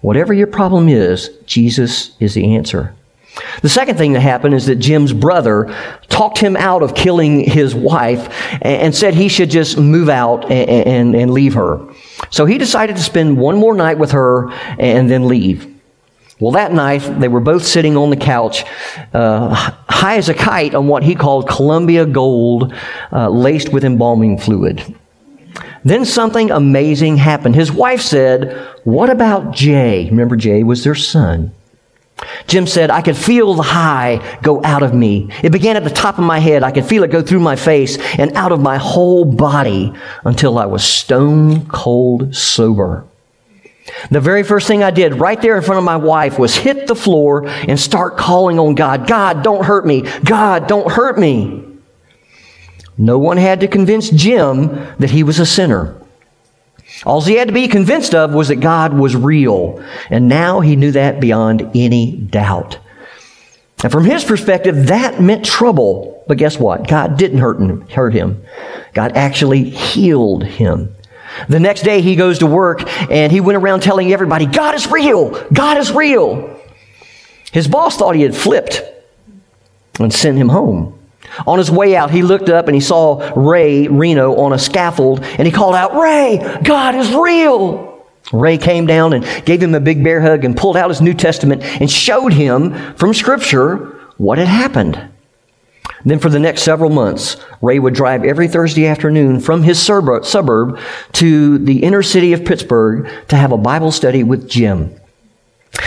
Whatever 0.00 0.32
your 0.32 0.46
problem 0.46 0.88
is, 0.88 1.30
Jesus 1.44 2.16
is 2.20 2.34
the 2.34 2.56
answer. 2.56 2.94
The 3.62 3.68
second 3.68 3.98
thing 3.98 4.14
that 4.14 4.20
happened 4.20 4.54
is 4.54 4.66
that 4.66 4.76
Jim's 4.76 5.12
brother 5.12 5.74
talked 6.08 6.38
him 6.38 6.56
out 6.56 6.82
of 6.82 6.94
killing 6.94 7.40
his 7.40 7.74
wife 7.74 8.28
and 8.62 8.94
said 8.94 9.14
he 9.14 9.28
should 9.28 9.50
just 9.50 9.76
move 9.76 10.08
out 10.08 10.44
and, 10.50 10.70
and, 10.70 11.14
and 11.14 11.30
leave 11.32 11.54
her. 11.54 11.86
So 12.30 12.46
he 12.46 12.58
decided 12.58 12.96
to 12.96 13.02
spend 13.02 13.38
one 13.38 13.58
more 13.58 13.74
night 13.74 13.98
with 13.98 14.12
her 14.12 14.50
and 14.78 15.10
then 15.10 15.28
leave. 15.28 15.77
Well, 16.40 16.52
that 16.52 16.72
night, 16.72 17.00
they 17.18 17.26
were 17.26 17.40
both 17.40 17.64
sitting 17.64 17.96
on 17.96 18.10
the 18.10 18.16
couch, 18.16 18.64
uh, 19.12 19.54
high 19.88 20.18
as 20.18 20.28
a 20.28 20.34
kite 20.34 20.74
on 20.74 20.86
what 20.86 21.02
he 21.02 21.16
called 21.16 21.48
Columbia 21.48 22.06
gold, 22.06 22.72
uh, 23.12 23.28
laced 23.28 23.72
with 23.72 23.84
embalming 23.84 24.38
fluid. 24.38 24.94
Then 25.84 26.04
something 26.04 26.50
amazing 26.50 27.16
happened. 27.16 27.56
His 27.56 27.72
wife 27.72 28.00
said, 28.00 28.56
What 28.84 29.10
about 29.10 29.52
Jay? 29.52 30.08
Remember, 30.10 30.36
Jay 30.36 30.62
was 30.62 30.84
their 30.84 30.94
son. 30.94 31.52
Jim 32.46 32.66
said, 32.66 32.90
I 32.90 33.02
could 33.02 33.16
feel 33.16 33.54
the 33.54 33.62
high 33.62 34.38
go 34.42 34.62
out 34.64 34.82
of 34.82 34.94
me. 34.94 35.30
It 35.42 35.50
began 35.50 35.76
at 35.76 35.84
the 35.84 35.90
top 35.90 36.18
of 36.18 36.24
my 36.24 36.38
head. 36.38 36.62
I 36.62 36.70
could 36.70 36.84
feel 36.84 37.02
it 37.04 37.10
go 37.10 37.22
through 37.22 37.40
my 37.40 37.56
face 37.56 37.96
and 38.18 38.32
out 38.34 38.52
of 38.52 38.60
my 38.60 38.76
whole 38.76 39.24
body 39.24 39.92
until 40.24 40.58
I 40.58 40.66
was 40.66 40.84
stone 40.84 41.66
cold 41.66 42.34
sober. 42.34 43.07
The 44.10 44.20
very 44.20 44.42
first 44.42 44.66
thing 44.66 44.82
I 44.82 44.90
did 44.90 45.14
right 45.14 45.40
there 45.40 45.56
in 45.56 45.62
front 45.62 45.78
of 45.78 45.84
my 45.84 45.96
wife 45.96 46.38
was 46.38 46.54
hit 46.54 46.86
the 46.86 46.94
floor 46.94 47.46
and 47.46 47.78
start 47.78 48.16
calling 48.16 48.58
on 48.58 48.74
God. 48.74 49.06
God, 49.06 49.42
don't 49.42 49.64
hurt 49.64 49.86
me. 49.86 50.02
God, 50.24 50.66
don't 50.66 50.90
hurt 50.90 51.18
me. 51.18 51.64
No 52.96 53.18
one 53.18 53.36
had 53.36 53.60
to 53.60 53.68
convince 53.68 54.10
Jim 54.10 54.68
that 54.98 55.10
he 55.10 55.22
was 55.22 55.38
a 55.38 55.46
sinner. 55.46 55.94
All 57.06 57.20
he 57.20 57.34
had 57.34 57.48
to 57.48 57.54
be 57.54 57.68
convinced 57.68 58.14
of 58.14 58.34
was 58.34 58.48
that 58.48 58.56
God 58.56 58.92
was 58.92 59.14
real. 59.14 59.84
And 60.10 60.28
now 60.28 60.60
he 60.60 60.74
knew 60.74 60.90
that 60.92 61.20
beyond 61.20 61.70
any 61.74 62.16
doubt. 62.16 62.78
And 63.84 63.92
from 63.92 64.04
his 64.04 64.24
perspective, 64.24 64.88
that 64.88 65.20
meant 65.20 65.44
trouble. 65.44 66.24
But 66.26 66.38
guess 66.38 66.58
what? 66.58 66.88
God 66.88 67.16
didn't 67.16 67.38
hurt 67.38 68.12
him. 68.12 68.42
God 68.94 69.12
actually 69.14 69.70
healed 69.70 70.42
him. 70.42 70.94
The 71.48 71.60
next 71.60 71.82
day 71.82 72.00
he 72.00 72.16
goes 72.16 72.38
to 72.40 72.46
work 72.46 72.88
and 73.10 73.30
he 73.30 73.40
went 73.40 73.56
around 73.56 73.82
telling 73.82 74.12
everybody, 74.12 74.46
God 74.46 74.74
is 74.74 74.90
real. 74.90 75.30
God 75.52 75.78
is 75.78 75.92
real. 75.92 76.58
His 77.52 77.68
boss 77.68 77.96
thought 77.96 78.14
he 78.14 78.22
had 78.22 78.36
flipped 78.36 78.82
and 79.98 80.12
sent 80.12 80.38
him 80.38 80.48
home. 80.48 80.98
On 81.46 81.58
his 81.58 81.70
way 81.70 81.94
out, 81.94 82.10
he 82.10 82.22
looked 82.22 82.48
up 82.48 82.66
and 82.66 82.74
he 82.74 82.80
saw 82.80 83.32
Ray 83.36 83.86
Reno 83.86 84.36
on 84.36 84.52
a 84.52 84.58
scaffold 84.58 85.22
and 85.22 85.46
he 85.46 85.52
called 85.52 85.74
out, 85.74 85.94
Ray, 85.94 86.60
God 86.62 86.94
is 86.94 87.12
real. 87.12 88.06
Ray 88.32 88.58
came 88.58 88.86
down 88.86 89.12
and 89.12 89.24
gave 89.44 89.62
him 89.62 89.74
a 89.74 89.80
big 89.80 90.02
bear 90.02 90.20
hug 90.20 90.44
and 90.44 90.56
pulled 90.56 90.76
out 90.76 90.90
his 90.90 91.00
New 91.00 91.14
Testament 91.14 91.62
and 91.62 91.90
showed 91.90 92.32
him 92.32 92.94
from 92.94 93.14
Scripture 93.14 93.76
what 94.16 94.38
had 94.38 94.48
happened. 94.48 95.00
Then, 96.04 96.18
for 96.18 96.28
the 96.28 96.38
next 96.38 96.62
several 96.62 96.90
months, 96.90 97.36
Ray 97.60 97.78
would 97.78 97.94
drive 97.94 98.24
every 98.24 98.48
Thursday 98.48 98.86
afternoon 98.86 99.40
from 99.40 99.62
his 99.62 99.82
suburb 99.82 100.78
to 101.12 101.58
the 101.58 101.82
inner 101.82 102.02
city 102.02 102.32
of 102.32 102.44
Pittsburgh 102.44 103.10
to 103.28 103.36
have 103.36 103.52
a 103.52 103.58
Bible 103.58 103.90
study 103.90 104.22
with 104.22 104.48
Jim. 104.48 104.94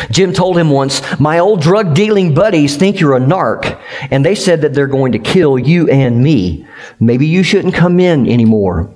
Jim 0.10 0.34
told 0.34 0.58
him 0.58 0.70
once, 0.70 1.02
My 1.20 1.40
old 1.40 1.62
drug 1.62 1.94
dealing 1.94 2.34
buddies 2.34 2.76
think 2.76 3.00
you're 3.00 3.16
a 3.16 3.20
narc, 3.20 3.80
and 4.10 4.26
they 4.26 4.36
said 4.36 4.62
that 4.62 4.74
they're 4.74 4.88
going 4.88 5.14
to 5.14 5.20
kill 5.20 5.58
you 5.58 5.90
and 5.90 6.24
me. 6.24 6.66
Maybe 7.00 7.28
you 7.28 7.44
shouldn't 7.44 7.74
come 7.74 8.00
in 8.00 8.28
anymore. 8.28 8.94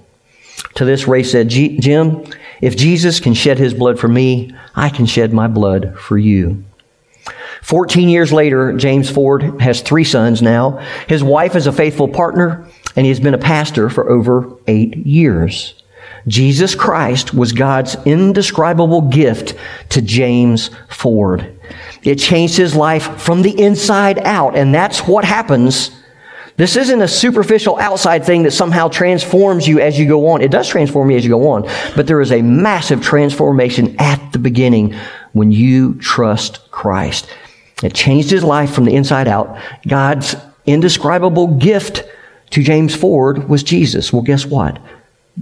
To 0.76 0.86
this, 0.86 1.08
Ray 1.08 1.24
said, 1.24 1.50
Jim, 1.50 2.26
if 2.62 2.76
Jesus 2.76 3.20
can 3.20 3.34
shed 3.34 3.58
his 3.58 3.74
blood 3.74 4.00
for 4.00 4.08
me, 4.08 4.56
I 4.76 4.90
can 4.90 5.06
shed 5.06 5.34
my 5.34 5.48
blood 5.48 5.98
for 5.98 6.18
you. 6.18 6.64
14 7.66 8.10
years 8.10 8.32
later, 8.32 8.74
James 8.74 9.10
Ford 9.10 9.60
has 9.60 9.82
three 9.82 10.04
sons 10.04 10.40
now. 10.40 10.86
His 11.10 11.24
wife 11.24 11.56
is 11.56 11.66
a 11.66 11.72
faithful 11.72 12.08
partner, 12.08 12.68
and 12.96 13.08
he 13.08 13.10
has 13.10 13.20
been 13.20 13.34
a 13.34 13.40
pastor 13.40 13.90
for 13.90 14.08
over 14.08 14.56
eight 14.68 14.96
years. 14.98 15.74
Jesus 16.28 16.76
Christ 16.76 17.34
was 17.34 17.54
God's 17.54 17.98
indescribable 18.06 19.10
gift 19.10 19.56
to 19.90 20.04
James 20.04 20.70
Ford. 20.90 21.60
It 22.04 22.18
changed 22.18 22.56
his 22.56 22.76
life 22.76 23.20
from 23.20 23.42
the 23.42 23.60
inside 23.60 24.20
out, 24.20 24.56
and 24.56 24.72
that's 24.72 25.00
what 25.08 25.26
happens. 25.26 25.90
This 26.58 26.76
isn't 26.76 27.02
a 27.02 27.08
superficial 27.08 27.80
outside 27.80 28.26
thing 28.26 28.44
that 28.44 28.52
somehow 28.52 28.90
transforms 28.90 29.68
you 29.68 29.80
as 29.80 29.98
you 29.98 30.08
go 30.08 30.28
on. 30.28 30.44
It 30.44 30.52
does 30.52 30.70
transform 30.70 31.10
you 31.10 31.18
as 31.18 31.24
you 31.24 31.32
go 31.32 31.50
on, 31.50 31.64
but 31.96 32.06
there 32.06 32.22
is 32.22 32.32
a 32.32 32.44
massive 32.44 33.02
transformation 33.02 33.96
at 33.98 34.34
the 34.34 34.40
beginning 34.40 34.94
when 35.34 35.52
you 35.52 35.96
trust 35.96 36.70
Christ. 36.70 37.28
It 37.84 37.94
changed 37.94 38.32
his 38.32 38.44
life 38.44 38.74
from 38.74 38.86
the 38.86 38.96
inside 38.96 39.28
out. 39.28 39.58
God's 39.88 40.36
indescribable 40.66 41.48
gift 41.48 42.04
to 42.52 42.64
James 42.64 42.96
Ford 42.96 43.50
was 43.50 43.64
Jesus. 43.64 44.14
Well, 44.14 44.22
guess 44.22 44.46
what? 44.46 44.80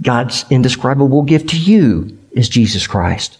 God's 0.00 0.44
indescribable 0.50 1.22
gift 1.22 1.50
to 1.50 1.58
you 1.58 2.18
is 2.32 2.48
Jesus 2.48 2.86
Christ. 2.86 3.38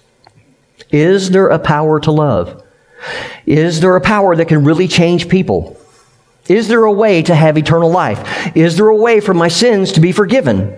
Is 0.90 1.30
there 1.30 1.48
a 1.48 1.58
power 1.58 1.98
to 2.00 2.12
love? 2.12 2.62
Is 3.46 3.80
there 3.80 3.96
a 3.96 4.00
power 4.00 4.36
that 4.36 4.48
can 4.48 4.64
really 4.64 4.88
change 4.88 5.28
people? 5.28 5.76
Is 6.48 6.68
there 6.68 6.84
a 6.84 6.92
way 6.92 7.22
to 7.22 7.34
have 7.34 7.58
eternal 7.58 7.90
life? 7.90 8.56
Is 8.56 8.76
there 8.76 8.88
a 8.88 8.96
way 8.96 9.20
for 9.20 9.34
my 9.34 9.48
sins 9.48 9.92
to 9.92 10.00
be 10.00 10.12
forgiven? 10.12 10.76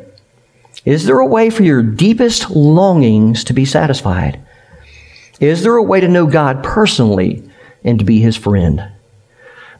Is 0.85 1.05
there 1.05 1.19
a 1.19 1.27
way 1.27 1.51
for 1.51 1.65
your 1.65 1.83
deepest 1.83 2.51
longings 2.51 3.45
to 3.45 3.53
be 3.53 3.65
satisfied? 3.65 4.41
Is 5.41 5.63
there 5.63 5.77
a 5.77 5.83
way 5.83 6.01
to 6.01 6.09
know 6.09 6.27
God 6.27 6.63
personally 6.63 7.46
and 7.87 7.99
to 7.99 8.05
be 8.05 8.21
his 8.21 8.37
friend? 8.37 8.87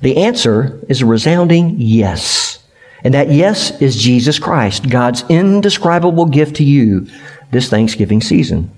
The 0.01 0.17
answer 0.17 0.81
is 0.89 1.03
a 1.03 1.07
resounding 1.07 1.75
yes. 1.79 2.63
And 3.05 3.13
that 3.15 3.31
yes 3.31 3.81
is 3.83 4.01
Jesus 4.01 4.39
Christ, 4.39 4.89
God's 4.89 5.25
indescribable 5.29 6.27
gift 6.27 6.57
to 6.57 6.65
you 6.65 7.07
this 7.51 7.69
Thanksgiving 7.69 8.21
season. 8.21 8.71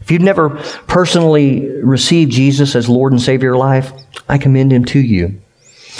If 0.00 0.10
you've 0.10 0.22
never 0.22 0.50
personally 0.86 1.68
received 1.82 2.32
Jesus 2.32 2.74
as 2.74 2.88
Lord 2.88 3.12
and 3.12 3.20
Savior 3.20 3.50
of 3.50 3.54
your 3.54 3.56
life, 3.56 3.92
I 4.28 4.38
commend 4.38 4.72
him 4.72 4.84
to 4.86 4.98
you. 4.98 5.40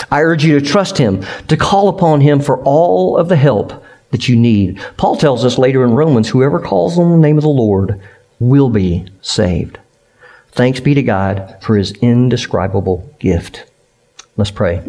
I 0.09 0.21
urge 0.21 0.43
you 0.43 0.59
to 0.59 0.65
trust 0.65 0.97
him, 0.97 1.23
to 1.47 1.57
call 1.57 1.89
upon 1.89 2.21
him 2.21 2.39
for 2.39 2.63
all 2.63 3.17
of 3.17 3.29
the 3.29 3.35
help 3.35 3.83
that 4.11 4.27
you 4.27 4.35
need. 4.35 4.79
Paul 4.97 5.17
tells 5.17 5.45
us 5.45 5.57
later 5.57 5.83
in 5.83 5.91
Romans, 5.91 6.29
whoever 6.29 6.59
calls 6.59 6.97
on 6.97 7.11
the 7.11 7.17
name 7.17 7.37
of 7.37 7.43
the 7.43 7.49
Lord 7.49 8.01
will 8.39 8.69
be 8.69 9.05
saved. 9.21 9.77
Thanks 10.51 10.79
be 10.79 10.93
to 10.93 11.03
God 11.03 11.57
for 11.61 11.77
his 11.77 11.91
indescribable 11.91 13.13
gift. 13.19 13.65
Let's 14.35 14.51
pray. 14.51 14.83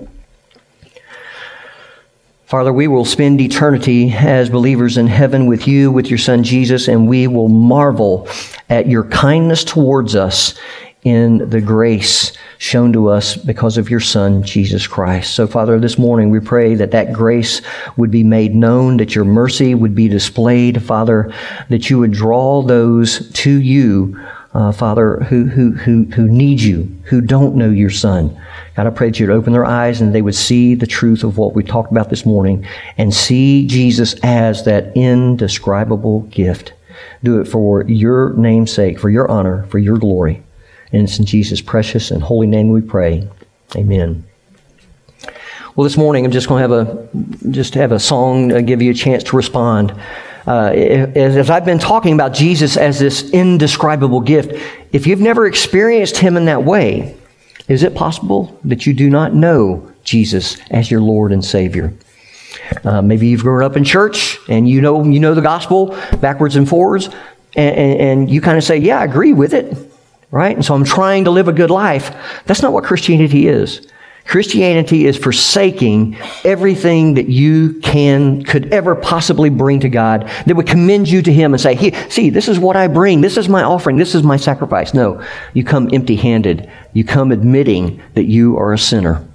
Father, 2.46 2.72
we 2.72 2.88
will 2.88 3.04
spend 3.04 3.40
eternity 3.40 4.10
as 4.10 4.50
believers 4.50 4.96
in 4.96 5.06
heaven 5.06 5.46
with 5.46 5.68
you, 5.68 5.92
with 5.92 6.08
your 6.08 6.18
Son 6.18 6.42
Jesus, 6.42 6.88
and 6.88 7.08
we 7.08 7.28
will 7.28 7.48
marvel 7.48 8.28
at 8.68 8.88
your 8.88 9.04
kindness 9.04 9.62
towards 9.62 10.16
us 10.16 10.58
in 11.04 11.48
the 11.48 11.60
grace 11.60 12.32
shown 12.58 12.92
to 12.92 13.08
us 13.08 13.36
because 13.36 13.78
of 13.78 13.88
your 13.88 14.00
Son, 14.00 14.42
Jesus 14.42 14.86
Christ. 14.86 15.34
So, 15.34 15.46
Father, 15.46 15.78
this 15.78 15.96
morning 15.96 16.30
we 16.30 16.40
pray 16.40 16.74
that 16.74 16.90
that 16.90 17.12
grace 17.12 17.62
would 17.96 18.10
be 18.10 18.24
made 18.24 18.54
known, 18.54 18.98
that 18.98 19.14
your 19.14 19.24
mercy 19.24 19.74
would 19.74 19.94
be 19.94 20.08
displayed, 20.08 20.82
Father, 20.82 21.32
that 21.68 21.88
you 21.88 21.98
would 22.00 22.12
draw 22.12 22.62
those 22.62 23.30
to 23.32 23.50
you 23.50 24.20
uh, 24.52 24.72
Father, 24.72 25.18
who, 25.24 25.44
who, 25.44 25.72
who, 25.72 26.04
who 26.04 26.28
need 26.28 26.60
you, 26.60 26.82
who 27.04 27.20
don't 27.20 27.54
know 27.54 27.70
your 27.70 27.90
Son. 27.90 28.36
God, 28.74 28.86
I 28.86 28.90
pray 28.90 29.08
that 29.08 29.20
you'd 29.20 29.30
open 29.30 29.52
their 29.52 29.64
eyes 29.64 30.00
and 30.00 30.12
they 30.12 30.22
would 30.22 30.34
see 30.34 30.74
the 30.74 30.86
truth 30.86 31.22
of 31.22 31.38
what 31.38 31.54
we 31.54 31.62
talked 31.62 31.92
about 31.92 32.10
this 32.10 32.26
morning 32.26 32.66
and 32.98 33.14
see 33.14 33.66
Jesus 33.66 34.14
as 34.22 34.64
that 34.64 34.96
indescribable 34.96 36.20
gift. 36.22 36.72
Do 37.22 37.40
it 37.40 37.46
for 37.46 37.84
your 37.84 38.32
name's 38.34 38.72
sake, 38.72 38.98
for 38.98 39.10
your 39.10 39.30
honor, 39.30 39.64
for 39.66 39.78
your 39.78 39.98
glory. 39.98 40.42
And 40.92 41.02
it's 41.02 41.18
in 41.18 41.26
Jesus' 41.26 41.60
precious 41.60 42.10
and 42.10 42.22
holy 42.22 42.48
name 42.48 42.70
we 42.70 42.80
pray. 42.80 43.28
Amen. 43.76 44.24
Well, 45.76 45.84
this 45.84 45.96
morning 45.96 46.24
I'm 46.24 46.32
just 46.32 46.48
going 46.48 46.68
to 46.68 46.74
have 46.76 46.86
a 46.86 47.50
just 47.52 47.74
have 47.74 47.92
a 47.92 48.00
song 48.00 48.52
uh, 48.52 48.60
give 48.60 48.82
you 48.82 48.90
a 48.90 48.94
chance 48.94 49.22
to 49.24 49.36
respond 49.36 49.94
uh, 50.46 50.70
as 50.72 51.50
I've 51.50 51.64
been 51.64 51.78
talking 51.78 52.14
about 52.14 52.32
Jesus 52.32 52.76
as 52.76 52.98
this 52.98 53.30
indescribable 53.30 54.20
gift, 54.20 54.52
if 54.92 55.06
you've 55.06 55.20
never 55.20 55.46
experienced 55.46 56.16
him 56.16 56.36
in 56.36 56.46
that 56.46 56.64
way, 56.64 57.16
is 57.68 57.82
it 57.82 57.94
possible 57.94 58.58
that 58.64 58.86
you 58.86 58.92
do 58.92 59.10
not 59.10 59.34
know 59.34 59.90
Jesus 60.02 60.58
as 60.70 60.90
your 60.90 61.00
Lord 61.00 61.32
and 61.32 61.44
Savior? 61.44 61.92
Uh, 62.84 63.02
maybe 63.02 63.28
you've 63.28 63.42
grown 63.42 63.62
up 63.62 63.76
in 63.76 63.84
church 63.84 64.38
and 64.48 64.68
you 64.68 64.80
know 64.80 65.04
you 65.04 65.20
know 65.20 65.34
the 65.34 65.42
gospel 65.42 65.96
backwards 66.20 66.56
and 66.56 66.68
forwards, 66.68 67.06
and, 67.54 67.76
and, 67.76 68.00
and 68.00 68.30
you 68.30 68.40
kind 68.40 68.58
of 68.58 68.64
say, 68.64 68.76
"Yeah, 68.76 69.00
I 69.00 69.04
agree 69.04 69.32
with 69.32 69.54
it," 69.54 69.76
right? 70.30 70.54
And 70.54 70.64
so 70.64 70.74
I'm 70.74 70.84
trying 70.84 71.24
to 71.24 71.30
live 71.30 71.48
a 71.48 71.52
good 71.52 71.70
life. 71.70 72.14
That's 72.46 72.62
not 72.62 72.72
what 72.72 72.84
Christianity 72.84 73.46
is. 73.46 73.86
Christianity 74.30 75.06
is 75.06 75.16
forsaking 75.16 76.16
everything 76.44 77.14
that 77.14 77.28
you 77.28 77.80
can, 77.80 78.44
could 78.44 78.72
ever 78.72 78.94
possibly 78.94 79.50
bring 79.50 79.80
to 79.80 79.88
God 79.88 80.30
that 80.46 80.54
would 80.54 80.68
commend 80.68 81.10
you 81.10 81.20
to 81.20 81.32
Him 81.32 81.52
and 81.52 81.60
say, 81.60 81.90
see, 82.08 82.30
this 82.30 82.46
is 82.46 82.56
what 82.56 82.76
I 82.76 82.86
bring. 82.86 83.22
This 83.22 83.36
is 83.36 83.48
my 83.48 83.64
offering. 83.64 83.96
This 83.96 84.14
is 84.14 84.22
my 84.22 84.36
sacrifice. 84.36 84.94
No, 84.94 85.20
you 85.52 85.64
come 85.64 85.90
empty 85.92 86.14
handed. 86.14 86.70
You 86.92 87.02
come 87.02 87.32
admitting 87.32 88.00
that 88.14 88.26
you 88.26 88.56
are 88.56 88.72
a 88.72 88.78
sinner, 88.78 89.26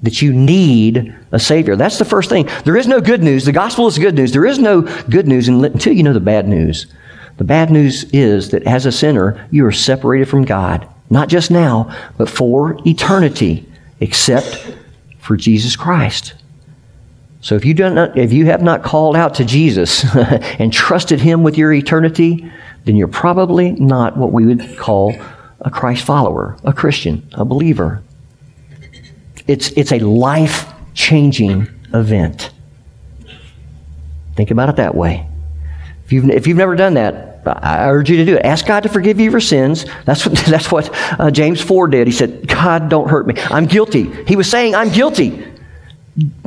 that 0.00 0.22
you 0.22 0.32
need 0.32 1.14
a 1.30 1.38
Savior. 1.38 1.76
That's 1.76 1.98
the 1.98 2.06
first 2.06 2.30
thing. 2.30 2.48
There 2.64 2.78
is 2.78 2.86
no 2.86 3.02
good 3.02 3.22
news. 3.22 3.44
The 3.44 3.52
gospel 3.52 3.88
is 3.88 3.98
good 3.98 4.14
news. 4.14 4.32
There 4.32 4.46
is 4.46 4.58
no 4.58 4.80
good 5.10 5.28
news 5.28 5.48
until 5.48 5.92
you 5.92 6.02
know 6.02 6.14
the 6.14 6.20
bad 6.20 6.48
news. 6.48 6.86
The 7.36 7.44
bad 7.44 7.70
news 7.70 8.04
is 8.04 8.52
that 8.52 8.62
as 8.62 8.86
a 8.86 8.90
sinner, 8.90 9.46
you 9.50 9.66
are 9.66 9.72
separated 9.72 10.30
from 10.30 10.46
God, 10.46 10.88
not 11.10 11.28
just 11.28 11.50
now, 11.50 11.94
but 12.16 12.30
for 12.30 12.78
eternity 12.86 13.67
except 14.00 14.74
for 15.18 15.36
Jesus 15.36 15.76
Christ. 15.76 16.34
So 17.40 17.54
if 17.54 17.64
you, 17.64 17.74
do 17.74 17.88
not, 17.90 18.18
if 18.18 18.32
you 18.32 18.46
have 18.46 18.62
not 18.62 18.82
called 18.82 19.16
out 19.16 19.34
to 19.34 19.44
Jesus 19.44 20.04
and 20.14 20.72
trusted 20.72 21.20
him 21.20 21.42
with 21.42 21.56
your 21.56 21.72
eternity, 21.72 22.50
then 22.84 22.96
you're 22.96 23.08
probably 23.08 23.72
not 23.72 24.16
what 24.16 24.32
we 24.32 24.46
would 24.46 24.76
call 24.76 25.14
a 25.60 25.70
Christ 25.70 26.04
follower, 26.04 26.56
a 26.64 26.72
Christian, 26.72 27.28
a 27.32 27.44
believer. 27.44 28.02
It's, 29.46 29.70
it's 29.72 29.92
a 29.92 29.98
life 29.98 30.66
changing 30.94 31.68
event. 31.94 32.50
Think 34.34 34.50
about 34.50 34.68
it 34.68 34.76
that 34.76 34.94
way. 34.94 35.26
If 36.04 36.12
you've, 36.12 36.30
if 36.30 36.46
you've 36.46 36.56
never 36.56 36.76
done 36.76 36.94
that, 36.94 37.27
I 37.46 37.88
urge 37.90 38.10
you 38.10 38.16
to 38.16 38.24
do 38.24 38.36
it. 38.36 38.44
Ask 38.44 38.66
God 38.66 38.82
to 38.82 38.88
forgive 38.88 39.18
you 39.18 39.30
your 39.30 39.40
sins. 39.40 39.86
That's 40.04 40.26
what, 40.26 40.38
that's 40.46 40.70
what 40.70 40.90
uh, 41.20 41.30
James 41.30 41.60
Ford 41.60 41.92
did. 41.92 42.06
He 42.06 42.12
said, 42.12 42.46
God, 42.46 42.88
don't 42.88 43.08
hurt 43.08 43.26
me. 43.26 43.34
I'm 43.36 43.66
guilty. 43.66 44.10
He 44.24 44.36
was 44.36 44.50
saying, 44.50 44.74
I'm 44.74 44.90
guilty. 44.90 45.46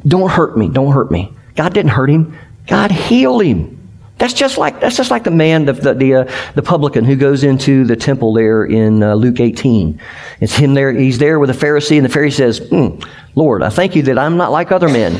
Don't 0.06 0.30
hurt 0.30 0.58
me. 0.58 0.68
Don't 0.68 0.92
hurt 0.92 1.12
me. 1.12 1.34
God 1.56 1.74
didn't 1.74 1.92
hurt 1.92 2.10
him. 2.10 2.38
God 2.68 2.92
healed 2.92 3.44
him. 3.44 3.81
That's 4.22 4.34
just 4.34 4.60
like 4.60 4.80
that's 4.80 4.96
just 4.96 5.10
like 5.10 5.24
the 5.24 5.32
man, 5.32 5.66
the 5.66 5.74
the 5.74 5.94
the, 5.96 6.14
uh, 6.14 6.32
the 6.54 6.62
publican 6.62 7.06
who 7.06 7.16
goes 7.16 7.44
into 7.44 7.86
the 7.86 7.96
temple 7.96 8.34
there 8.34 8.64
in 8.66 9.02
uh, 9.02 9.16
Luke 9.16 9.40
18. 9.40 10.00
It's 10.42 10.56
him 10.56 10.76
there. 10.76 10.94
He's 10.94 11.18
there 11.18 11.40
with 11.40 11.50
a 11.50 11.54
the 11.54 11.60
Pharisee, 11.60 11.98
and 11.98 12.06
the 12.06 12.20
Pharisee 12.20 12.34
says, 12.34 12.60
mm, 12.60 13.04
"Lord, 13.34 13.64
I 13.64 13.70
thank 13.70 13.96
you 13.96 14.04
that 14.04 14.20
I'm 14.20 14.38
not 14.38 14.52
like 14.52 14.72
other 14.72 14.90
men, 14.90 15.20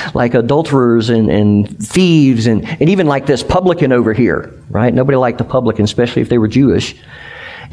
like 0.14 0.32
adulterers 0.32 1.10
and, 1.10 1.30
and 1.30 1.78
thieves, 1.78 2.46
and, 2.46 2.66
and 2.66 2.88
even 2.88 3.06
like 3.06 3.26
this 3.26 3.42
publican 3.42 3.92
over 3.92 4.14
here. 4.14 4.58
Right? 4.70 4.94
Nobody 4.94 5.16
liked 5.16 5.36
the 5.36 5.44
publican, 5.44 5.84
especially 5.84 6.22
if 6.22 6.30
they 6.30 6.38
were 6.38 6.48
Jewish." 6.48 6.96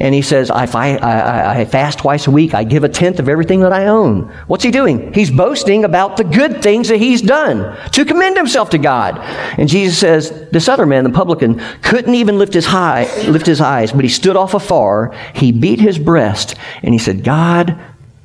And 0.00 0.14
he 0.14 0.22
says, 0.22 0.50
if 0.54 0.74
I, 0.74 0.96
I, 0.96 1.60
I, 1.60 1.64
fast 1.66 1.98
twice 1.98 2.26
a 2.26 2.30
week, 2.30 2.54
I 2.54 2.64
give 2.64 2.84
a 2.84 2.88
tenth 2.88 3.18
of 3.18 3.28
everything 3.28 3.60
that 3.60 3.72
I 3.72 3.86
own. 3.86 4.22
What's 4.46 4.64
he 4.64 4.70
doing? 4.70 5.12
He's 5.12 5.30
boasting 5.30 5.84
about 5.84 6.16
the 6.16 6.24
good 6.24 6.62
things 6.62 6.88
that 6.88 6.96
he's 6.96 7.20
done 7.20 7.76
to 7.90 8.06
commend 8.06 8.38
himself 8.38 8.70
to 8.70 8.78
God. 8.78 9.18
And 9.58 9.68
Jesus 9.68 9.98
says, 9.98 10.48
this 10.50 10.68
other 10.68 10.86
man, 10.86 11.04
the 11.04 11.10
publican, 11.10 11.58
couldn't 11.82 12.14
even 12.14 12.38
lift 12.38 12.54
his, 12.54 12.64
high, 12.64 13.14
lift 13.26 13.44
his 13.44 13.60
eyes, 13.60 13.92
but 13.92 14.02
he 14.02 14.08
stood 14.08 14.36
off 14.36 14.54
afar. 14.54 15.14
He 15.34 15.52
beat 15.52 15.80
his 15.80 15.98
breast 15.98 16.54
and 16.82 16.94
he 16.94 16.98
said, 16.98 17.22
God, 17.22 17.78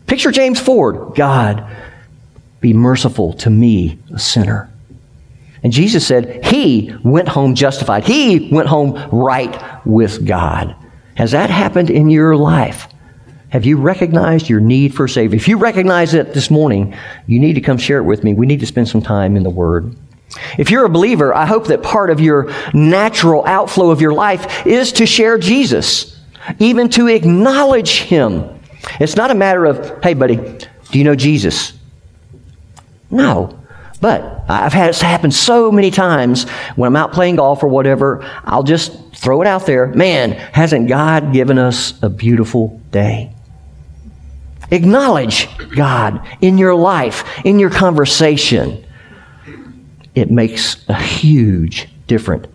picture 0.08 0.32
James 0.32 0.62
Ford, 0.62 1.14
God, 1.16 1.70
be 2.62 2.74
merciful 2.74 3.34
to 3.34 3.50
me, 3.50 4.00
a 4.14 4.20
sinner. 4.20 4.72
And 5.62 5.74
Jesus 5.74 6.08
said, 6.08 6.46
He 6.46 6.96
went 7.04 7.28
home 7.28 7.56
justified. 7.56 8.04
He 8.06 8.50
went 8.52 8.68
home 8.68 9.10
right 9.12 9.86
with 9.86 10.26
God. 10.26 10.76
Has 11.16 11.32
that 11.32 11.50
happened 11.50 11.90
in 11.90 12.10
your 12.10 12.36
life? 12.36 12.88
Have 13.50 13.66
you 13.66 13.78
recognized 13.78 14.50
your 14.50 14.60
need 14.60 14.94
for 14.94 15.06
a 15.06 15.10
Savior? 15.10 15.38
If 15.38 15.48
you 15.48 15.58
recognize 15.58 16.14
it 16.14 16.34
this 16.34 16.52
morning, 16.52 16.96
you 17.26 17.40
need 17.40 17.54
to 17.54 17.62
come 17.62 17.78
share 17.78 18.00
it 18.00 18.04
with 18.04 18.24
me. 18.24 18.34
We 18.34 18.46
need 18.46 18.60
to 18.60 18.66
spend 18.66 18.90
some 18.90 19.02
time 19.02 19.38
in 19.38 19.44
the 19.44 19.50
Word. 19.50 19.96
If 20.58 20.72
you're 20.72 20.86
a 20.86 20.90
believer, 20.90 21.34
I 21.34 21.46
hope 21.46 21.68
that 21.68 21.82
part 21.82 22.10
of 22.10 22.20
your 22.20 22.52
natural 22.74 23.46
outflow 23.46 23.92
of 23.92 24.02
your 24.02 24.14
life 24.14 24.66
is 24.68 24.92
to 24.94 25.06
share 25.06 25.38
Jesus, 25.38 26.20
even 26.60 26.90
to 26.90 27.08
acknowledge 27.08 28.02
Him. 28.02 28.60
It's 29.00 29.16
not 29.16 29.32
a 29.32 29.36
matter 29.36 29.66
of, 29.66 30.04
hey, 30.04 30.16
buddy, 30.16 30.36
do 30.36 30.98
you 30.98 31.06
know 31.06 31.16
Jesus? 31.16 31.74
No. 33.10 33.58
But 34.02 34.35
I've 34.48 34.74
had 34.74 34.92
it 34.92 34.98
happen 34.98 35.32
so 35.32 35.72
many 35.72 35.92
times 35.92 36.48
when 36.76 36.88
I'm 36.88 36.96
out 36.96 37.14
playing 37.14 37.38
golf 37.38 37.64
or 37.64 37.68
whatever, 37.68 38.24
I'll 38.44 38.64
just 38.64 39.16
throw 39.16 39.42
it 39.42 39.48
out 39.48 39.66
there. 39.66 39.88
Man, 39.88 40.32
hasn't 40.32 40.88
God 40.88 41.34
given 41.34 41.58
us 41.58 42.02
a 42.04 42.10
beautiful 42.10 42.80
day? 42.92 43.34
Acknowledge 44.72 45.48
God 45.76 46.28
in 46.42 46.58
your 46.58 46.76
life, 46.76 47.24
in 47.44 47.60
your 47.60 47.70
conversation. 47.70 48.86
It 50.14 50.32
makes 50.32 50.88
a 50.88 50.96
huge 50.96 51.88
difference. 52.08 52.48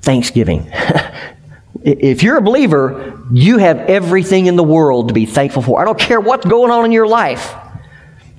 Thanksgiving. 0.00 0.70
if 1.82 2.22
you're 2.22 2.36
a 2.36 2.42
believer, 2.42 3.22
you 3.32 3.58
have 3.58 3.78
everything 3.78 4.46
in 4.46 4.56
the 4.56 4.64
world 4.64 5.08
to 5.08 5.14
be 5.14 5.26
thankful 5.26 5.62
for. 5.62 5.80
I 5.80 5.84
don't 5.84 5.98
care 5.98 6.20
what's 6.20 6.46
going 6.46 6.70
on 6.70 6.84
in 6.84 6.92
your 6.92 7.06
life. 7.06 7.54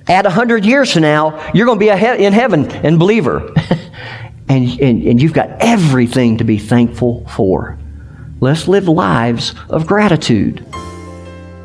Add 0.08 0.26
a 0.26 0.30
hundred 0.30 0.64
years 0.64 0.92
from 0.92 1.02
now, 1.02 1.52
you're 1.52 1.66
going 1.66 1.78
to 1.78 1.84
be 1.84 2.24
in 2.24 2.32
heaven 2.32 2.70
and 2.70 2.98
believer. 2.98 3.52
and, 4.48 4.80
and, 4.80 5.02
and 5.02 5.20
you've 5.20 5.32
got 5.32 5.50
everything 5.60 6.38
to 6.38 6.44
be 6.44 6.58
thankful 6.58 7.26
for. 7.28 7.78
Let's 8.40 8.68
live 8.68 8.86
lives 8.86 9.54
of 9.68 9.86
gratitude. 9.86 10.64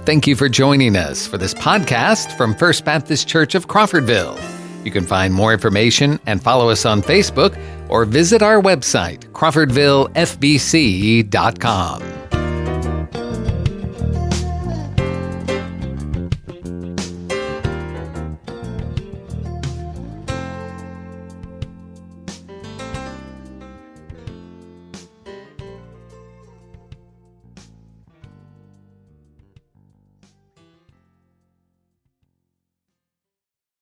Thank 0.05 0.25
you 0.25 0.35
for 0.35 0.49
joining 0.49 0.95
us 0.95 1.27
for 1.27 1.37
this 1.37 1.53
podcast 1.53 2.35
from 2.35 2.55
First 2.55 2.85
Baptist 2.85 3.27
Church 3.27 3.53
of 3.53 3.67
Crawfordville. 3.67 4.39
You 4.83 4.91
can 4.91 5.05
find 5.05 5.31
more 5.33 5.53
information 5.53 6.19
and 6.25 6.41
follow 6.41 6.69
us 6.69 6.85
on 6.85 7.03
Facebook 7.03 7.55
or 7.87 8.05
visit 8.05 8.41
our 8.41 8.59
website, 8.61 9.25
crawfordvillefbc.com. 9.31 12.20